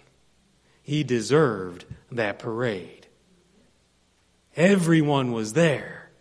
He 0.85 1.03
deserved 1.03 1.85
that 2.13 2.39
parade. 2.39 3.09
Everyone 4.55 5.33
was 5.33 5.55
there. 5.55 6.13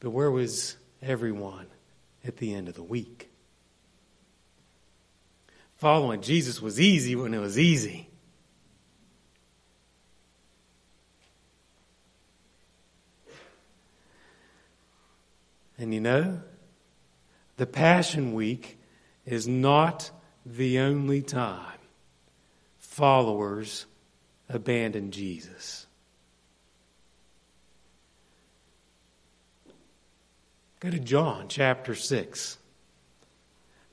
But 0.00 0.10
where 0.10 0.32
was 0.32 0.78
everyone 1.00 1.68
at 2.26 2.38
the 2.38 2.54
end 2.54 2.66
of 2.66 2.74
the 2.74 2.82
week? 2.82 3.30
Following 5.76 6.22
Jesus 6.22 6.60
was 6.60 6.80
easy 6.80 7.14
when 7.14 7.34
it 7.34 7.38
was 7.38 7.56
easy. 7.56 8.08
And 15.78 15.92
you 15.92 16.00
know, 16.00 16.40
the 17.56 17.66
Passion 17.66 18.34
Week 18.34 18.78
is 19.26 19.48
not 19.48 20.10
the 20.46 20.78
only 20.78 21.22
time 21.22 21.78
followers 22.78 23.86
abandon 24.48 25.10
Jesus. 25.10 25.86
Go 30.80 30.90
to 30.90 30.98
John 30.98 31.46
chapter 31.48 31.94
6. 31.94 32.58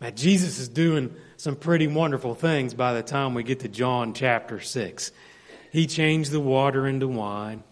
Now, 0.01 0.09
Jesus 0.09 0.59
is 0.59 0.67
doing 0.67 1.15
some 1.37 1.55
pretty 1.55 1.87
wonderful 1.87 2.35
things 2.35 2.73
by 2.73 2.93
the 2.93 3.03
time 3.03 3.33
we 3.33 3.43
get 3.43 3.61
to 3.61 3.69
John 3.69 4.13
chapter 4.13 4.59
6. 4.59 5.11
He 5.71 5.87
changed 5.87 6.31
the 6.31 6.39
water 6.39 6.85
into 6.85 7.07
wine. 7.07 7.63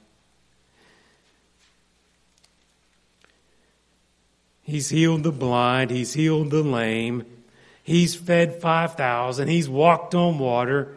He's 4.70 4.90
healed 4.90 5.24
the 5.24 5.32
blind. 5.32 5.92
He's 5.92 6.14
healed 6.14 6.52
the 6.52 6.64
lame. 6.64 7.26
He's 7.84 8.16
fed 8.16 8.62
5,000. 8.62 9.48
He's 9.48 9.68
walked 9.68 10.16
on 10.16 10.40
water 10.40 10.96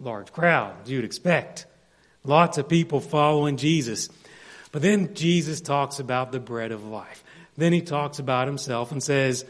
large 0.00 0.32
crowd, 0.32 0.88
you'd 0.88 1.04
expect. 1.04 1.66
Lots 2.24 2.58
of 2.58 2.68
people 2.68 3.00
following 3.00 3.56
Jesus. 3.56 4.08
But 4.72 4.82
then 4.82 5.14
Jesus 5.14 5.60
talks 5.60 5.98
about 5.98 6.32
the 6.32 6.40
bread 6.40 6.72
of 6.72 6.84
life. 6.84 7.22
Then 7.56 7.72
he 7.72 7.82
talks 7.82 8.18
about 8.18 8.46
himself 8.46 8.92
and 8.92 9.02
says, 9.02 9.44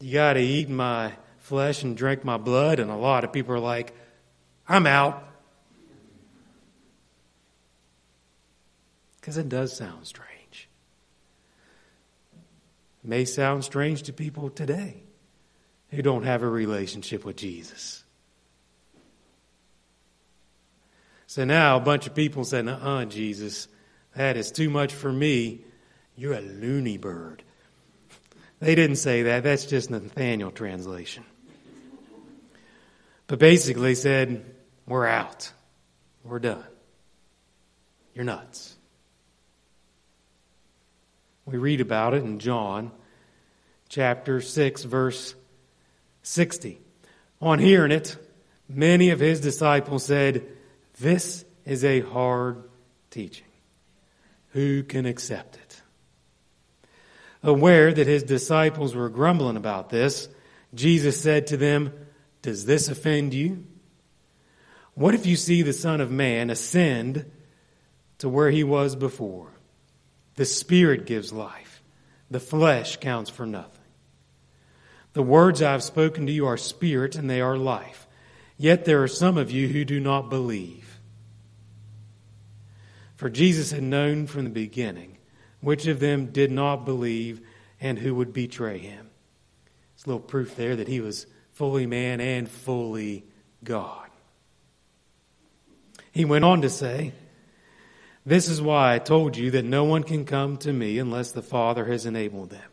You 0.00 0.14
got 0.14 0.34
to 0.34 0.40
eat 0.40 0.68
my 0.68 1.12
flesh 1.38 1.82
and 1.82 1.96
drink 1.96 2.24
my 2.24 2.36
blood. 2.36 2.80
And 2.80 2.90
a 2.90 2.96
lot 2.96 3.24
of 3.24 3.32
people 3.32 3.54
are 3.54 3.60
like, 3.60 3.94
I'm 4.68 4.86
out. 4.86 5.22
Because 9.20 9.38
it 9.38 9.48
does 9.48 9.76
sound 9.76 10.06
strange. 10.06 10.68
May 13.06 13.24
sound 13.24 13.64
strange 13.64 14.02
to 14.04 14.12
people 14.12 14.50
today 14.50 15.04
who 15.90 16.02
don't 16.02 16.24
have 16.24 16.42
a 16.42 16.48
relationship 16.48 17.24
with 17.24 17.36
Jesus. 17.36 18.02
So 21.28 21.44
now 21.44 21.76
a 21.76 21.80
bunch 21.80 22.08
of 22.08 22.14
people 22.14 22.44
said, 22.44 22.66
uh 22.66 22.72
uh 22.72 23.04
Jesus, 23.04 23.68
that 24.16 24.36
is 24.36 24.50
too 24.50 24.68
much 24.68 24.92
for 24.92 25.12
me. 25.12 25.60
You're 26.16 26.34
a 26.34 26.40
loony 26.40 26.98
bird. 26.98 27.44
They 28.58 28.74
didn't 28.74 28.96
say 28.96 29.22
that. 29.24 29.44
That's 29.44 29.66
just 29.66 29.90
Nathaniel 29.90 30.50
translation. 30.50 31.24
But 33.28 33.38
basically 33.38 33.94
said, 33.94 34.44
we're 34.86 35.06
out. 35.06 35.52
We're 36.24 36.38
done. 36.38 36.64
You're 38.14 38.24
nuts. 38.24 38.75
We 41.46 41.58
read 41.58 41.80
about 41.80 42.12
it 42.12 42.24
in 42.24 42.40
John 42.40 42.90
chapter 43.88 44.40
6, 44.40 44.82
verse 44.82 45.34
60. 46.22 46.80
On 47.40 47.58
hearing 47.58 47.92
it, 47.92 48.16
many 48.68 49.10
of 49.10 49.20
his 49.20 49.40
disciples 49.40 50.04
said, 50.04 50.44
this 50.98 51.44
is 51.64 51.84
a 51.84 52.00
hard 52.00 52.64
teaching. 53.10 53.46
Who 54.50 54.82
can 54.82 55.06
accept 55.06 55.56
it? 55.56 55.82
Aware 57.42 57.92
that 57.92 58.06
his 58.06 58.22
disciples 58.22 58.94
were 58.94 59.08
grumbling 59.08 59.56
about 59.56 59.90
this, 59.90 60.28
Jesus 60.74 61.20
said 61.20 61.46
to 61.48 61.56
them, 61.56 61.92
Does 62.42 62.64
this 62.64 62.88
offend 62.88 63.34
you? 63.34 63.64
What 64.94 65.14
if 65.14 65.26
you 65.26 65.36
see 65.36 65.62
the 65.62 65.72
Son 65.72 66.00
of 66.00 66.10
Man 66.10 66.50
ascend 66.50 67.30
to 68.18 68.28
where 68.28 68.50
he 68.50 68.64
was 68.64 68.96
before? 68.96 69.55
The 70.36 70.44
Spirit 70.44 71.06
gives 71.06 71.32
life, 71.32 71.82
the 72.30 72.40
flesh 72.40 72.98
counts 72.98 73.30
for 73.30 73.46
nothing. 73.46 73.72
The 75.14 75.22
words 75.22 75.62
I 75.62 75.72
have 75.72 75.82
spoken 75.82 76.26
to 76.26 76.32
you 76.32 76.46
are 76.46 76.58
spirit 76.58 77.16
and 77.16 77.28
they 77.28 77.40
are 77.40 77.56
life. 77.56 78.06
Yet 78.58 78.84
there 78.84 79.02
are 79.02 79.08
some 79.08 79.38
of 79.38 79.50
you 79.50 79.66
who 79.68 79.84
do 79.84 79.98
not 79.98 80.28
believe. 80.28 81.00
For 83.16 83.30
Jesus 83.30 83.70
had 83.70 83.82
known 83.82 84.26
from 84.26 84.44
the 84.44 84.50
beginning 84.50 85.16
which 85.60 85.86
of 85.86 86.00
them 86.00 86.26
did 86.26 86.50
not 86.50 86.84
believe 86.84 87.40
and 87.80 87.98
who 87.98 88.14
would 88.14 88.32
betray 88.32 88.78
him. 88.78 89.08
It's 89.94 90.04
a 90.04 90.08
little 90.08 90.20
proof 90.20 90.54
there 90.54 90.76
that 90.76 90.88
he 90.88 91.00
was 91.00 91.26
fully 91.52 91.86
man 91.86 92.20
and 92.20 92.48
fully 92.48 93.24
God. 93.64 94.08
He 96.12 96.26
went 96.26 96.44
on 96.44 96.60
to 96.60 96.70
say, 96.70 97.12
This 98.26 98.48
is 98.48 98.60
why 98.60 98.92
I 98.92 98.98
told 98.98 99.36
you 99.36 99.52
that 99.52 99.64
no 99.64 99.84
one 99.84 100.02
can 100.02 100.24
come 100.24 100.56
to 100.58 100.72
me 100.72 100.98
unless 100.98 101.30
the 101.30 101.42
Father 101.42 101.84
has 101.84 102.04
enabled 102.04 102.50
them. 102.50 102.70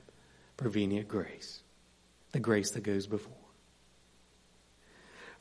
Prevenient 0.58 1.08
grace, 1.08 1.62
the 2.32 2.39
grace 2.39 2.72
that 2.72 2.82
goes 2.82 3.06
before. 3.06 3.32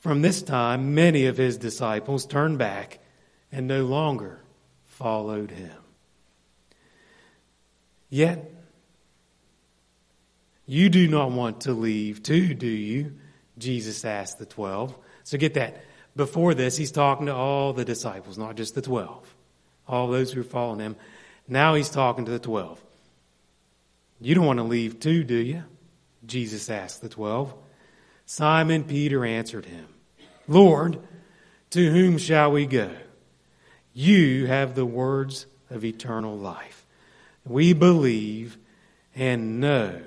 From 0.01 0.20
this 0.20 0.42
time, 0.42 0.94
many 0.94 1.27
of 1.27 1.38
his 1.38 1.57
disciples 1.57 2.27
turned 2.27 2.59
back 2.59 2.98
and 3.51 3.66
no 3.66 3.85
longer 3.85 4.40
followed 4.85 5.51
him. 5.51 5.79
Yet, 8.11 8.51
you 10.66 10.90
do 10.90 11.09
not 11.09 11.31
want 11.31 11.62
to 11.62 11.72
leave 11.72 12.22
too, 12.22 12.53
do 12.53 12.66
you? 12.66 13.14
Jesus 13.59 14.05
asked 14.05 14.38
the 14.38 14.46
twelve. 14.46 14.94
So 15.25 15.38
get 15.38 15.55
that. 15.55 15.83
Before 16.14 16.53
this, 16.53 16.77
he's 16.77 16.92
talking 16.92 17.27
to 17.27 17.35
all 17.35 17.72
the 17.72 17.85
disciples, 17.85 18.37
not 18.37 18.57
just 18.57 18.75
the 18.75 18.83
twelve, 18.83 19.35
all 19.87 20.09
those 20.09 20.33
who 20.33 20.40
are 20.40 20.45
following 20.45 20.81
him. 20.81 20.97
Now 21.49 21.75
he's 21.75 21.90
talking 21.90 22.25
to 22.25 22.31
the 22.31 22.38
twelve. 22.38 22.81
You 24.21 24.35
don't 24.35 24.47
want 24.47 24.59
to 24.59 24.64
leave 24.64 25.01
too, 25.01 25.25
do 25.25 25.35
you? 25.35 25.64
Jesus 26.25 26.71
asked 26.71 27.03
the 27.03 27.09
twelve. 27.09 27.53
Simon 28.25 28.85
Peter 28.85 29.25
answered 29.25 29.66
him, 29.66 29.87
Lord, 30.47 30.99
to 31.71 31.90
whom 31.90 32.18
shall 32.18 32.53
we 32.53 32.66
go? 32.66 32.90
You 33.92 34.47
have 34.47 34.75
the 34.75 34.87
words 34.87 35.47
of 35.71 35.85
eternal 35.85 36.37
life. 36.37 36.87
We 37.45 37.73
believe 37.73 38.57
and 39.14 39.61
know 39.61 40.01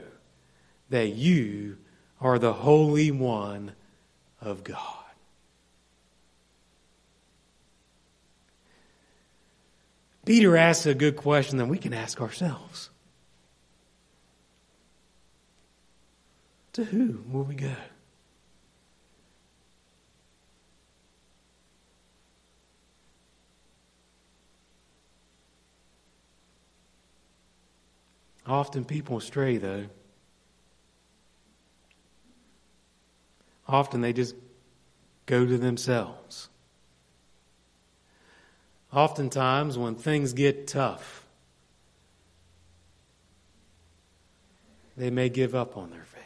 that 0.89 1.09
you 1.09 1.77
are 2.21 2.39
the 2.39 2.53
Holy 2.53 3.11
One 3.11 3.73
of 4.41 4.63
God. 4.63 5.04
Peter 10.25 10.57
asks 10.57 10.87
a 10.87 10.95
good 10.95 11.15
question 11.15 11.59
that 11.59 11.67
we 11.67 11.77
can 11.77 11.93
ask 11.93 12.19
ourselves. 12.19 12.89
To 16.73 16.83
who 16.83 17.23
will 17.31 17.43
we 17.43 17.55
go? 17.55 17.75
Often 28.47 28.85
people 28.85 29.19
stray, 29.19 29.57
though. 29.57 29.85
Often 33.67 34.01
they 34.01 34.13
just 34.13 34.35
go 35.25 35.45
to 35.45 35.57
themselves. 35.57 36.49
Oftentimes, 38.93 39.77
when 39.77 39.95
things 39.95 40.33
get 40.33 40.67
tough, 40.67 41.25
they 44.95 45.09
may 45.09 45.29
give 45.29 45.53
up 45.53 45.75
on 45.75 45.89
their 45.89 46.03
faith. 46.03 46.21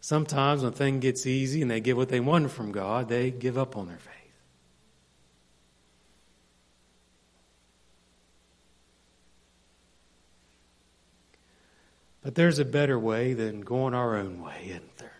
Sometimes, 0.00 0.62
when 0.62 0.72
things 0.72 1.02
gets 1.02 1.26
easy 1.26 1.62
and 1.62 1.70
they 1.70 1.80
get 1.80 1.96
what 1.96 2.08
they 2.08 2.20
want 2.20 2.50
from 2.50 2.72
God, 2.72 3.08
they 3.08 3.30
give 3.30 3.56
up 3.56 3.76
on 3.76 3.86
their 3.86 3.98
faith. 3.98 4.12
But 12.26 12.34
there's 12.34 12.58
a 12.58 12.64
better 12.64 12.98
way 12.98 13.34
than 13.34 13.60
going 13.60 13.94
our 13.94 14.16
own 14.16 14.42
way, 14.42 14.62
isn't 14.64 14.96
there? 14.96 15.12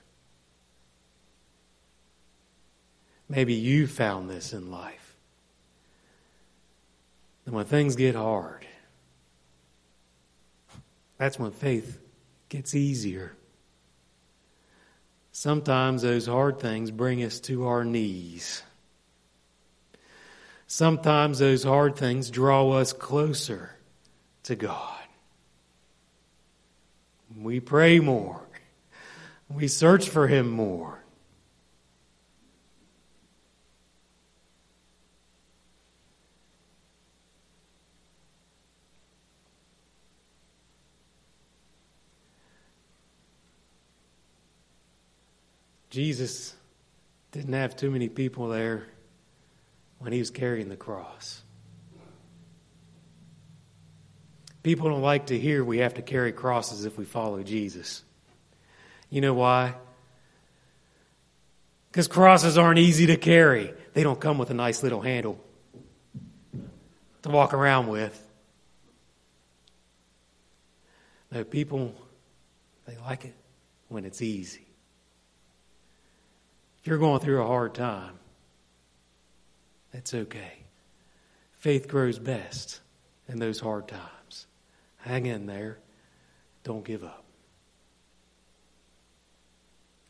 Maybe 3.29 3.55
you 3.55 3.87
found 3.87 4.29
this 4.29 4.53
in 4.53 4.73
life. 4.73 5.06
And 7.47 7.55
when 7.55 7.65
things 7.65 7.97
get 7.97 8.17
hard, 8.17 8.67
that's 11.17 11.39
when 11.39 11.53
faith 11.53 11.99
gets 12.49 12.75
easier. 12.75 13.33
Sometimes 15.33 16.03
those 16.03 16.27
hard 16.27 16.59
things 16.61 16.91
bring 16.91 17.23
us 17.23 17.41
to 17.41 17.67
our 17.67 17.85
knees. 17.85 18.63
Sometimes 20.67 21.39
those 21.39 21.63
hard 21.63 21.97
things 21.97 22.31
draw 22.31 22.73
us 22.73 22.93
closer 22.93 23.77
to 24.45 24.57
God. 24.57 24.99
We 27.41 27.61
pray 27.61 28.01
more. 28.01 28.41
We 29.49 29.69
search 29.69 30.09
for 30.09 30.27
Him 30.27 30.51
more. 30.51 31.01
Jesus 45.97 46.55
didn't 47.33 47.55
have 47.55 47.75
too 47.75 47.91
many 47.91 48.11
people 48.11 48.49
there 48.49 48.85
when 49.99 50.13
he 50.13 50.19
was 50.19 50.29
carrying 50.29 50.69
the 50.69 50.77
cross. 50.77 51.41
People 54.63 54.91
don't 54.91 55.01
like 55.01 55.29
to 55.29 55.39
hear 55.39 55.65
we 55.65 55.79
have 55.79 55.95
to 55.95 56.03
carry 56.03 56.33
crosses 56.33 56.85
if 56.85 56.99
we 56.99 57.07
follow 57.07 57.43
Jesus. 57.43 58.03
You 59.09 59.23
know 59.23 59.33
why? 59.33 59.73
Because 61.91 62.09
crosses 62.09 62.59
aren't 62.59 62.79
easy 62.79 63.07
to 63.07 63.17
carry. 63.17 63.73
They 63.95 64.03
don't 64.03 64.21
come 64.21 64.37
with 64.37 64.51
a 64.51 64.55
nice 64.55 64.83
little 64.83 65.01
handle 65.01 65.43
to 67.23 67.31
walk 67.31 67.55
around 67.55 67.87
with. 67.87 68.23
No, 71.33 71.43
people, 71.43 71.95
they 72.87 72.99
like 72.99 73.25
it 73.25 73.35
when 73.89 74.05
it's 74.05 74.21
easy. 74.21 74.66
You're 76.87 76.99
going 76.99 77.19
through 77.19 77.43
a 77.43 77.47
hard 77.47 77.75
time, 77.75 78.15
that's 79.93 80.15
okay. 80.15 80.53
Faith 81.55 81.89
grows 81.89 82.21
best 82.21 82.81
in 83.29 83.41
those 83.41 83.59
hard 83.59 83.89
times. 83.89 84.47
Hang 84.99 85.27
in 85.27 85.47
there. 85.47 85.79
Don't 86.63 86.85
give 86.85 87.03
up. 87.03 87.25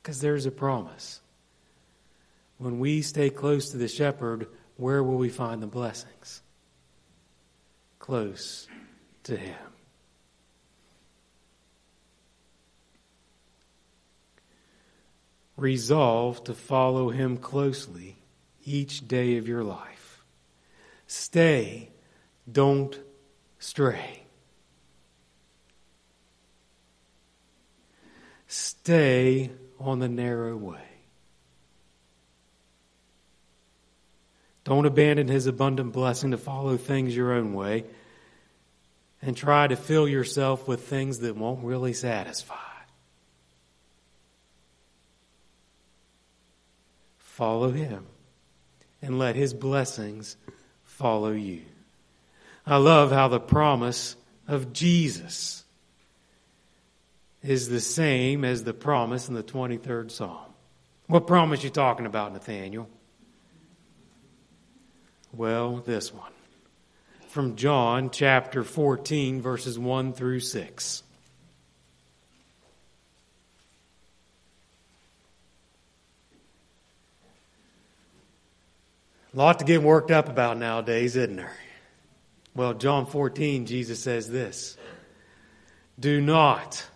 Because 0.03 0.21
there's 0.21 0.45
a 0.45 0.51
promise. 0.51 1.21
When 2.59 2.79
we 2.79 3.01
stay 3.01 3.31
close 3.31 3.71
to 3.71 3.79
the 3.79 3.89
shepherd, 3.89 4.47
where 4.77 5.03
will 5.03 5.17
we 5.17 5.31
find 5.31 5.63
the 5.63 5.67
blessings? 5.67 6.43
Close 7.99 8.69
to 9.23 9.37
him. 9.37 9.57
Resolve 15.57 16.45
to 16.45 16.55
follow 16.55 17.11
him 17.11 17.37
closely 17.39 18.17
each 18.65 19.07
day 19.09 19.39
of 19.39 19.49
your 19.49 19.63
life. 19.63 20.23
Stay, 21.07 21.91
don't 22.51 22.99
stray. 23.59 24.23
Stay 28.49 29.51
on 29.81 29.99
the 29.99 30.09
narrow 30.09 30.57
way. 30.57 30.81
Don't 34.65 34.85
abandon 34.85 35.29
his 35.29 35.47
abundant 35.47 35.93
blessing 35.93 36.33
to 36.33 36.39
follow 36.39 36.77
things 36.77 37.15
your 37.15 37.33
own 37.33 37.55
way 37.55 37.85
and 39.23 39.37
try 39.37 39.67
to 39.67 39.77
fill 39.77 40.09
yourself 40.09 40.67
with 40.67 40.89
things 40.89 41.21
that 41.21 41.37
won't 41.37 41.65
really 41.65 41.93
satisfy. 41.93 42.66
Follow 47.37 47.71
him 47.71 48.07
and 49.03 49.19
let 49.19 49.37
his 49.37 49.53
blessings 49.53 50.39
follow 50.85 51.33
you. 51.33 51.61
I 52.67 52.79
love 52.79 53.13
how 53.13 53.29
the 53.29 53.39
promise 53.39 54.17
of 54.49 54.73
Jesus 54.73 55.63
is 57.43 57.69
the 57.69 57.81
same 57.81 58.43
as 58.43 58.65
the 58.65 58.73
promise 58.73 59.29
in 59.29 59.35
the 59.35 59.43
23rd 59.43 60.13
Psalm. 60.13 60.47
What 61.09 61.27
promise 61.27 61.63
you 61.63 61.69
talking 61.69 62.07
about, 62.07 62.33
Nathaniel? 62.33 62.89
Well, 65.35 65.83
this 65.85 66.15
one. 66.15 66.33
From 67.29 67.57
John 67.57 68.09
chapter 68.09 68.65
14, 68.65 69.43
verses 69.43 69.79
1 69.79 70.15
through 70.15 70.41
6. 70.41 71.03
A 79.37 79.39
lot 79.39 79.59
to 79.59 79.67
get 79.67 79.83
worked 79.83 80.11
up 80.11 80.31
about 80.31 80.57
nowadays, 80.57 81.15
isn't 81.15 81.37
there? 81.37 81.55
Well, 82.55 82.73
John 82.73 83.05
14, 83.05 83.67
Jesus 83.67 84.03
says 84.03 84.31
this 84.31 84.79
Do 86.01 86.23
not 86.23 86.87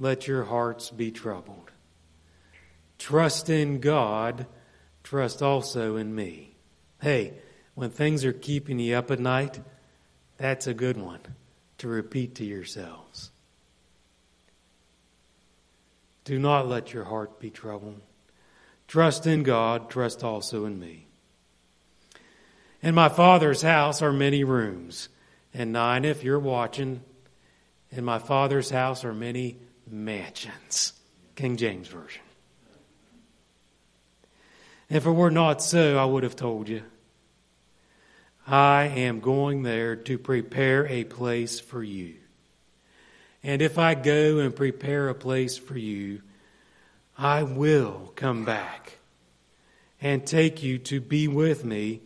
let 0.00 0.26
your 0.26 0.42
hearts 0.42 0.90
be 0.90 1.12
troubled. 1.12 1.70
Trust 2.98 3.48
in 3.50 3.78
God, 3.78 4.46
trust 5.04 5.42
also 5.42 5.94
in 5.94 6.12
me. 6.12 6.56
Hey, 7.00 7.34
when 7.76 7.90
things 7.90 8.24
are 8.24 8.32
keeping 8.32 8.80
you 8.80 8.96
up 8.96 9.12
at 9.12 9.20
night, 9.20 9.60
that's 10.38 10.66
a 10.66 10.74
good 10.74 10.96
one 10.96 11.20
to 11.78 11.86
repeat 11.86 12.34
to 12.36 12.44
yourselves. 12.44 13.30
Do 16.24 16.36
not 16.40 16.66
let 16.66 16.92
your 16.92 17.04
heart 17.04 17.38
be 17.38 17.50
troubled. 17.50 18.00
Trust 18.88 19.24
in 19.28 19.44
God, 19.44 19.88
trust 19.88 20.24
also 20.24 20.64
in 20.64 20.80
me. 20.80 21.05
In 22.82 22.94
my 22.94 23.08
Father's 23.08 23.62
house 23.62 24.02
are 24.02 24.12
many 24.12 24.44
rooms. 24.44 25.08
And 25.52 25.72
nine, 25.72 26.04
if 26.04 26.22
you're 26.22 26.38
watching, 26.38 27.02
in 27.90 28.04
my 28.04 28.18
Father's 28.18 28.70
house 28.70 29.04
are 29.04 29.14
many 29.14 29.56
mansions. 29.88 30.92
King 31.34 31.56
James 31.56 31.88
Version. 31.88 32.22
If 34.88 35.06
it 35.06 35.10
were 35.10 35.30
not 35.30 35.62
so, 35.62 35.98
I 35.98 36.04
would 36.04 36.22
have 36.22 36.36
told 36.36 36.68
you. 36.68 36.82
I 38.46 38.84
am 38.84 39.20
going 39.20 39.62
there 39.62 39.96
to 39.96 40.18
prepare 40.18 40.86
a 40.86 41.04
place 41.04 41.58
for 41.58 41.82
you. 41.82 42.14
And 43.42 43.62
if 43.62 43.78
I 43.78 43.94
go 43.94 44.38
and 44.38 44.54
prepare 44.54 45.08
a 45.08 45.14
place 45.14 45.58
for 45.58 45.76
you, 45.76 46.22
I 47.18 47.42
will 47.42 48.12
come 48.14 48.44
back 48.44 48.98
and 50.00 50.26
take 50.26 50.62
you 50.62 50.78
to 50.78 51.00
be 51.00 51.26
with 51.26 51.64
me, 51.64 52.00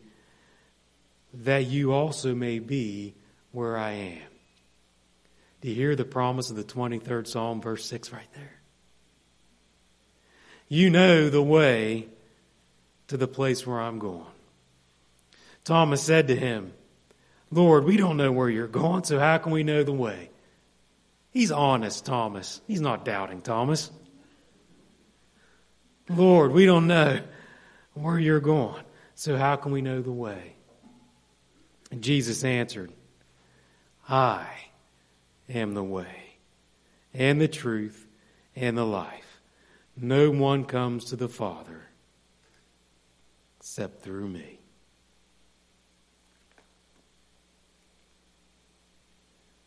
that 1.32 1.66
you 1.66 1.92
also 1.92 2.34
may 2.34 2.58
be 2.58 3.14
where 3.52 3.76
I 3.76 3.92
am. 3.92 4.28
Do 5.60 5.68
you 5.68 5.74
hear 5.74 5.94
the 5.94 6.04
promise 6.04 6.50
of 6.50 6.56
the 6.56 6.64
23rd 6.64 7.26
Psalm, 7.26 7.60
verse 7.60 7.84
6 7.86 8.12
right 8.12 8.32
there? 8.34 8.60
You 10.68 10.90
know 10.90 11.28
the 11.28 11.42
way 11.42 12.08
to 13.08 13.16
the 13.16 13.28
place 13.28 13.66
where 13.66 13.80
I'm 13.80 13.98
going. 13.98 14.24
Thomas 15.64 16.02
said 16.02 16.28
to 16.28 16.36
him, 16.36 16.72
Lord, 17.50 17.84
we 17.84 17.96
don't 17.96 18.16
know 18.16 18.32
where 18.32 18.48
you're 18.48 18.68
going, 18.68 19.04
so 19.04 19.18
how 19.18 19.38
can 19.38 19.52
we 19.52 19.64
know 19.64 19.82
the 19.82 19.92
way? 19.92 20.30
He's 21.32 21.50
honest, 21.50 22.06
Thomas. 22.06 22.60
He's 22.66 22.80
not 22.80 23.04
doubting, 23.04 23.40
Thomas. 23.40 23.90
Lord, 26.08 26.52
we 26.52 26.66
don't 26.66 26.86
know 26.86 27.20
where 27.94 28.18
you're 28.18 28.40
going, 28.40 28.82
so 29.14 29.36
how 29.36 29.56
can 29.56 29.72
we 29.72 29.82
know 29.82 30.00
the 30.00 30.12
way? 30.12 30.54
Jesus 31.98 32.44
answered, 32.44 32.92
I 34.08 34.46
am 35.48 35.74
the 35.74 35.82
way, 35.82 36.36
and 37.12 37.40
the 37.40 37.48
truth, 37.48 38.06
and 38.54 38.76
the 38.78 38.84
life. 38.84 39.40
No 39.96 40.30
one 40.30 40.64
comes 40.64 41.06
to 41.06 41.16
the 41.16 41.28
Father 41.28 41.82
except 43.58 44.02
through 44.02 44.28
me. 44.28 44.58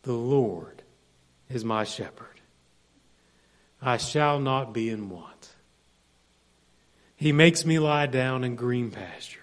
The 0.04 0.14
Lord 0.14 0.82
is 1.50 1.64
my 1.64 1.84
shepherd. 1.84 2.28
I 3.82 3.98
shall 3.98 4.40
not 4.40 4.74
be 4.74 4.90
in 4.90 5.10
want. 5.10 5.50
He 7.16 7.32
makes 7.32 7.66
me 7.66 7.80
lie 7.80 8.08
down 8.08 8.44
in 8.44 8.56
green 8.56 8.92
pastures. 8.92 9.43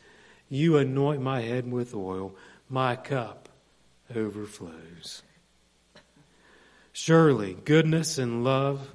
You 0.51 0.75
anoint 0.75 1.21
my 1.21 1.39
head 1.39 1.71
with 1.71 1.95
oil. 1.95 2.35
My 2.69 2.97
cup 2.97 3.47
overflows. 4.13 5.23
Surely 6.91 7.53
goodness 7.53 8.17
and 8.17 8.43
love 8.43 8.89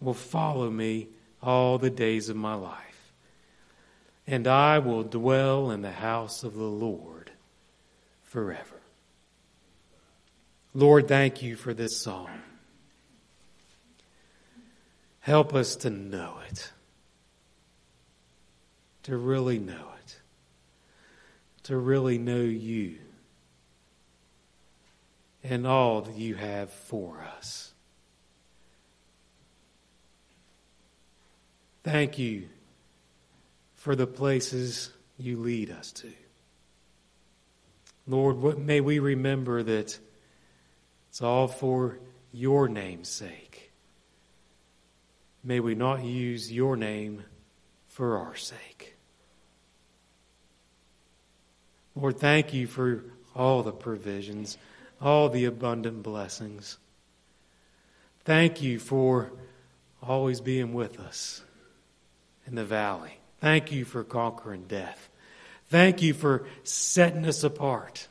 will 0.00 0.14
follow 0.14 0.70
me 0.70 1.08
all 1.42 1.76
the 1.76 1.90
days 1.90 2.30
of 2.30 2.36
my 2.36 2.54
life, 2.54 3.12
and 4.26 4.48
I 4.48 4.78
will 4.78 5.02
dwell 5.02 5.70
in 5.70 5.82
the 5.82 5.92
house 5.92 6.42
of 6.42 6.54
the 6.54 6.62
Lord 6.62 7.30
forever. 8.22 8.80
Lord, 10.72 11.06
thank 11.06 11.42
you 11.42 11.54
for 11.54 11.74
this 11.74 11.98
song. 11.98 12.30
Help 15.20 15.54
us 15.54 15.76
to 15.76 15.90
know 15.90 16.38
it, 16.50 16.72
to 19.02 19.18
really 19.18 19.58
know 19.58 19.74
it, 19.74 19.91
to 21.64 21.76
really 21.76 22.18
know 22.18 22.40
you 22.40 22.98
and 25.44 25.66
all 25.66 26.02
that 26.02 26.16
you 26.16 26.34
have 26.34 26.70
for 26.70 27.24
us. 27.36 27.72
Thank 31.82 32.18
you 32.18 32.48
for 33.74 33.96
the 33.96 34.06
places 34.06 34.90
you 35.18 35.38
lead 35.38 35.70
us 35.70 35.90
to. 35.92 36.12
Lord, 38.06 38.58
may 38.58 38.80
we 38.80 38.98
remember 38.98 39.62
that 39.62 39.98
it's 41.08 41.22
all 41.22 41.48
for 41.48 41.98
your 42.32 42.68
name's 42.68 43.08
sake. 43.08 43.70
May 45.44 45.60
we 45.60 45.74
not 45.74 46.04
use 46.04 46.52
your 46.52 46.76
name 46.76 47.24
for 47.88 48.18
our 48.18 48.36
sake. 48.36 48.91
Lord, 51.94 52.18
thank 52.18 52.54
you 52.54 52.66
for 52.66 53.04
all 53.34 53.62
the 53.62 53.72
provisions, 53.72 54.58
all 55.00 55.28
the 55.28 55.44
abundant 55.44 56.02
blessings. 56.02 56.78
Thank 58.24 58.62
you 58.62 58.78
for 58.78 59.32
always 60.02 60.40
being 60.40 60.72
with 60.72 60.98
us 60.98 61.42
in 62.46 62.54
the 62.54 62.64
valley. 62.64 63.18
Thank 63.40 63.72
you 63.72 63.84
for 63.84 64.04
conquering 64.04 64.64
death. 64.68 65.08
Thank 65.68 66.02
you 66.02 66.14
for 66.14 66.46
setting 66.64 67.26
us 67.26 67.42
apart 67.42 68.08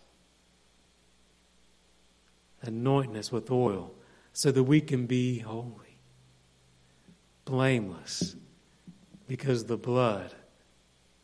anointing 2.64 3.18
us 3.18 3.32
with 3.32 3.50
oil 3.52 3.92
so 4.34 4.52
that 4.52 4.64
we 4.64 4.82
can 4.82 5.06
be 5.06 5.40
holy, 5.40 5.98
blameless, 7.46 8.36
because 9.28 9.66
the 9.66 9.78
blood 9.78 10.34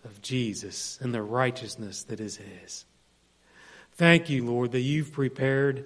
of 0.03 0.21
Jesus 0.21 0.97
and 1.01 1.13
the 1.13 1.21
righteousness 1.21 2.03
that 2.03 2.19
is 2.19 2.37
His. 2.37 2.85
Thank 3.93 4.29
you, 4.29 4.45
Lord, 4.45 4.71
that 4.73 4.81
you've 4.81 5.11
prepared 5.11 5.85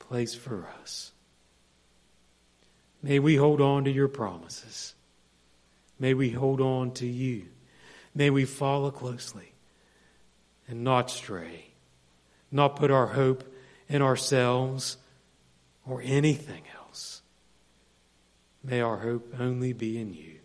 a 0.00 0.04
place 0.04 0.34
for 0.34 0.68
us. 0.82 1.12
May 3.02 3.18
we 3.18 3.36
hold 3.36 3.60
on 3.60 3.84
to 3.84 3.90
your 3.90 4.08
promises. 4.08 4.94
May 5.98 6.14
we 6.14 6.30
hold 6.30 6.60
on 6.60 6.92
to 6.94 7.06
you. 7.06 7.46
May 8.14 8.30
we 8.30 8.44
follow 8.44 8.90
closely 8.90 9.52
and 10.68 10.84
not 10.84 11.10
stray, 11.10 11.72
not 12.50 12.76
put 12.76 12.90
our 12.90 13.08
hope 13.08 13.44
in 13.88 14.02
ourselves 14.02 14.98
or 15.86 16.02
anything 16.04 16.62
else. 16.76 17.22
May 18.62 18.80
our 18.80 18.98
hope 18.98 19.34
only 19.38 19.72
be 19.72 19.98
in 20.00 20.12
you. 20.12 20.41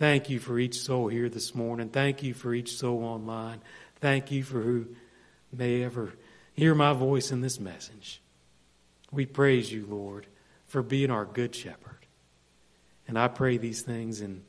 Thank 0.00 0.30
you 0.30 0.38
for 0.38 0.58
each 0.58 0.80
soul 0.80 1.08
here 1.08 1.28
this 1.28 1.54
morning. 1.54 1.90
Thank 1.90 2.22
you 2.22 2.32
for 2.32 2.54
each 2.54 2.78
soul 2.78 3.04
online. 3.04 3.60
Thank 3.96 4.30
you 4.30 4.42
for 4.42 4.62
who 4.62 4.86
may 5.52 5.82
ever 5.82 6.14
hear 6.54 6.74
my 6.74 6.94
voice 6.94 7.30
in 7.30 7.42
this 7.42 7.60
message. 7.60 8.22
We 9.12 9.26
praise 9.26 9.70
you, 9.70 9.84
Lord, 9.86 10.26
for 10.66 10.82
being 10.82 11.10
our 11.10 11.26
good 11.26 11.54
shepherd. 11.54 12.06
And 13.06 13.18
I 13.18 13.28
pray 13.28 13.58
these 13.58 13.82
things 13.82 14.22
in 14.22 14.44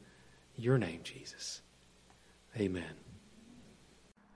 your 0.56 0.78
name, 0.78 1.02
Jesus. 1.04 1.60
Amen. 2.58 2.96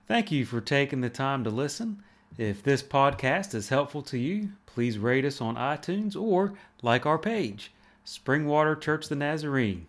Thank 0.06 0.30
you 0.30 0.44
for 0.44 0.60
taking 0.60 1.00
the 1.00 1.08
time 1.08 1.44
to 1.44 1.50
listen. 1.50 2.02
If 2.36 2.62
this 2.62 2.82
podcast 2.82 3.54
is 3.54 3.70
helpful 3.70 4.02
to 4.02 4.18
you, 4.18 4.50
please 4.66 4.98
rate 4.98 5.24
us 5.24 5.40
on 5.40 5.56
iTunes 5.56 6.14
or 6.14 6.52
like 6.82 7.06
our 7.06 7.18
page, 7.18 7.72
Springwater 8.04 8.78
Church 8.78 9.08
the 9.08 9.16
Nazarene, 9.16 9.86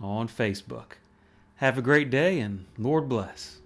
on 0.00 0.28
Facebook. 0.28 0.92
Have 1.56 1.76
a 1.76 1.82
great 1.82 2.10
day 2.10 2.40
and 2.40 2.64
Lord 2.78 3.08
bless. 3.08 3.58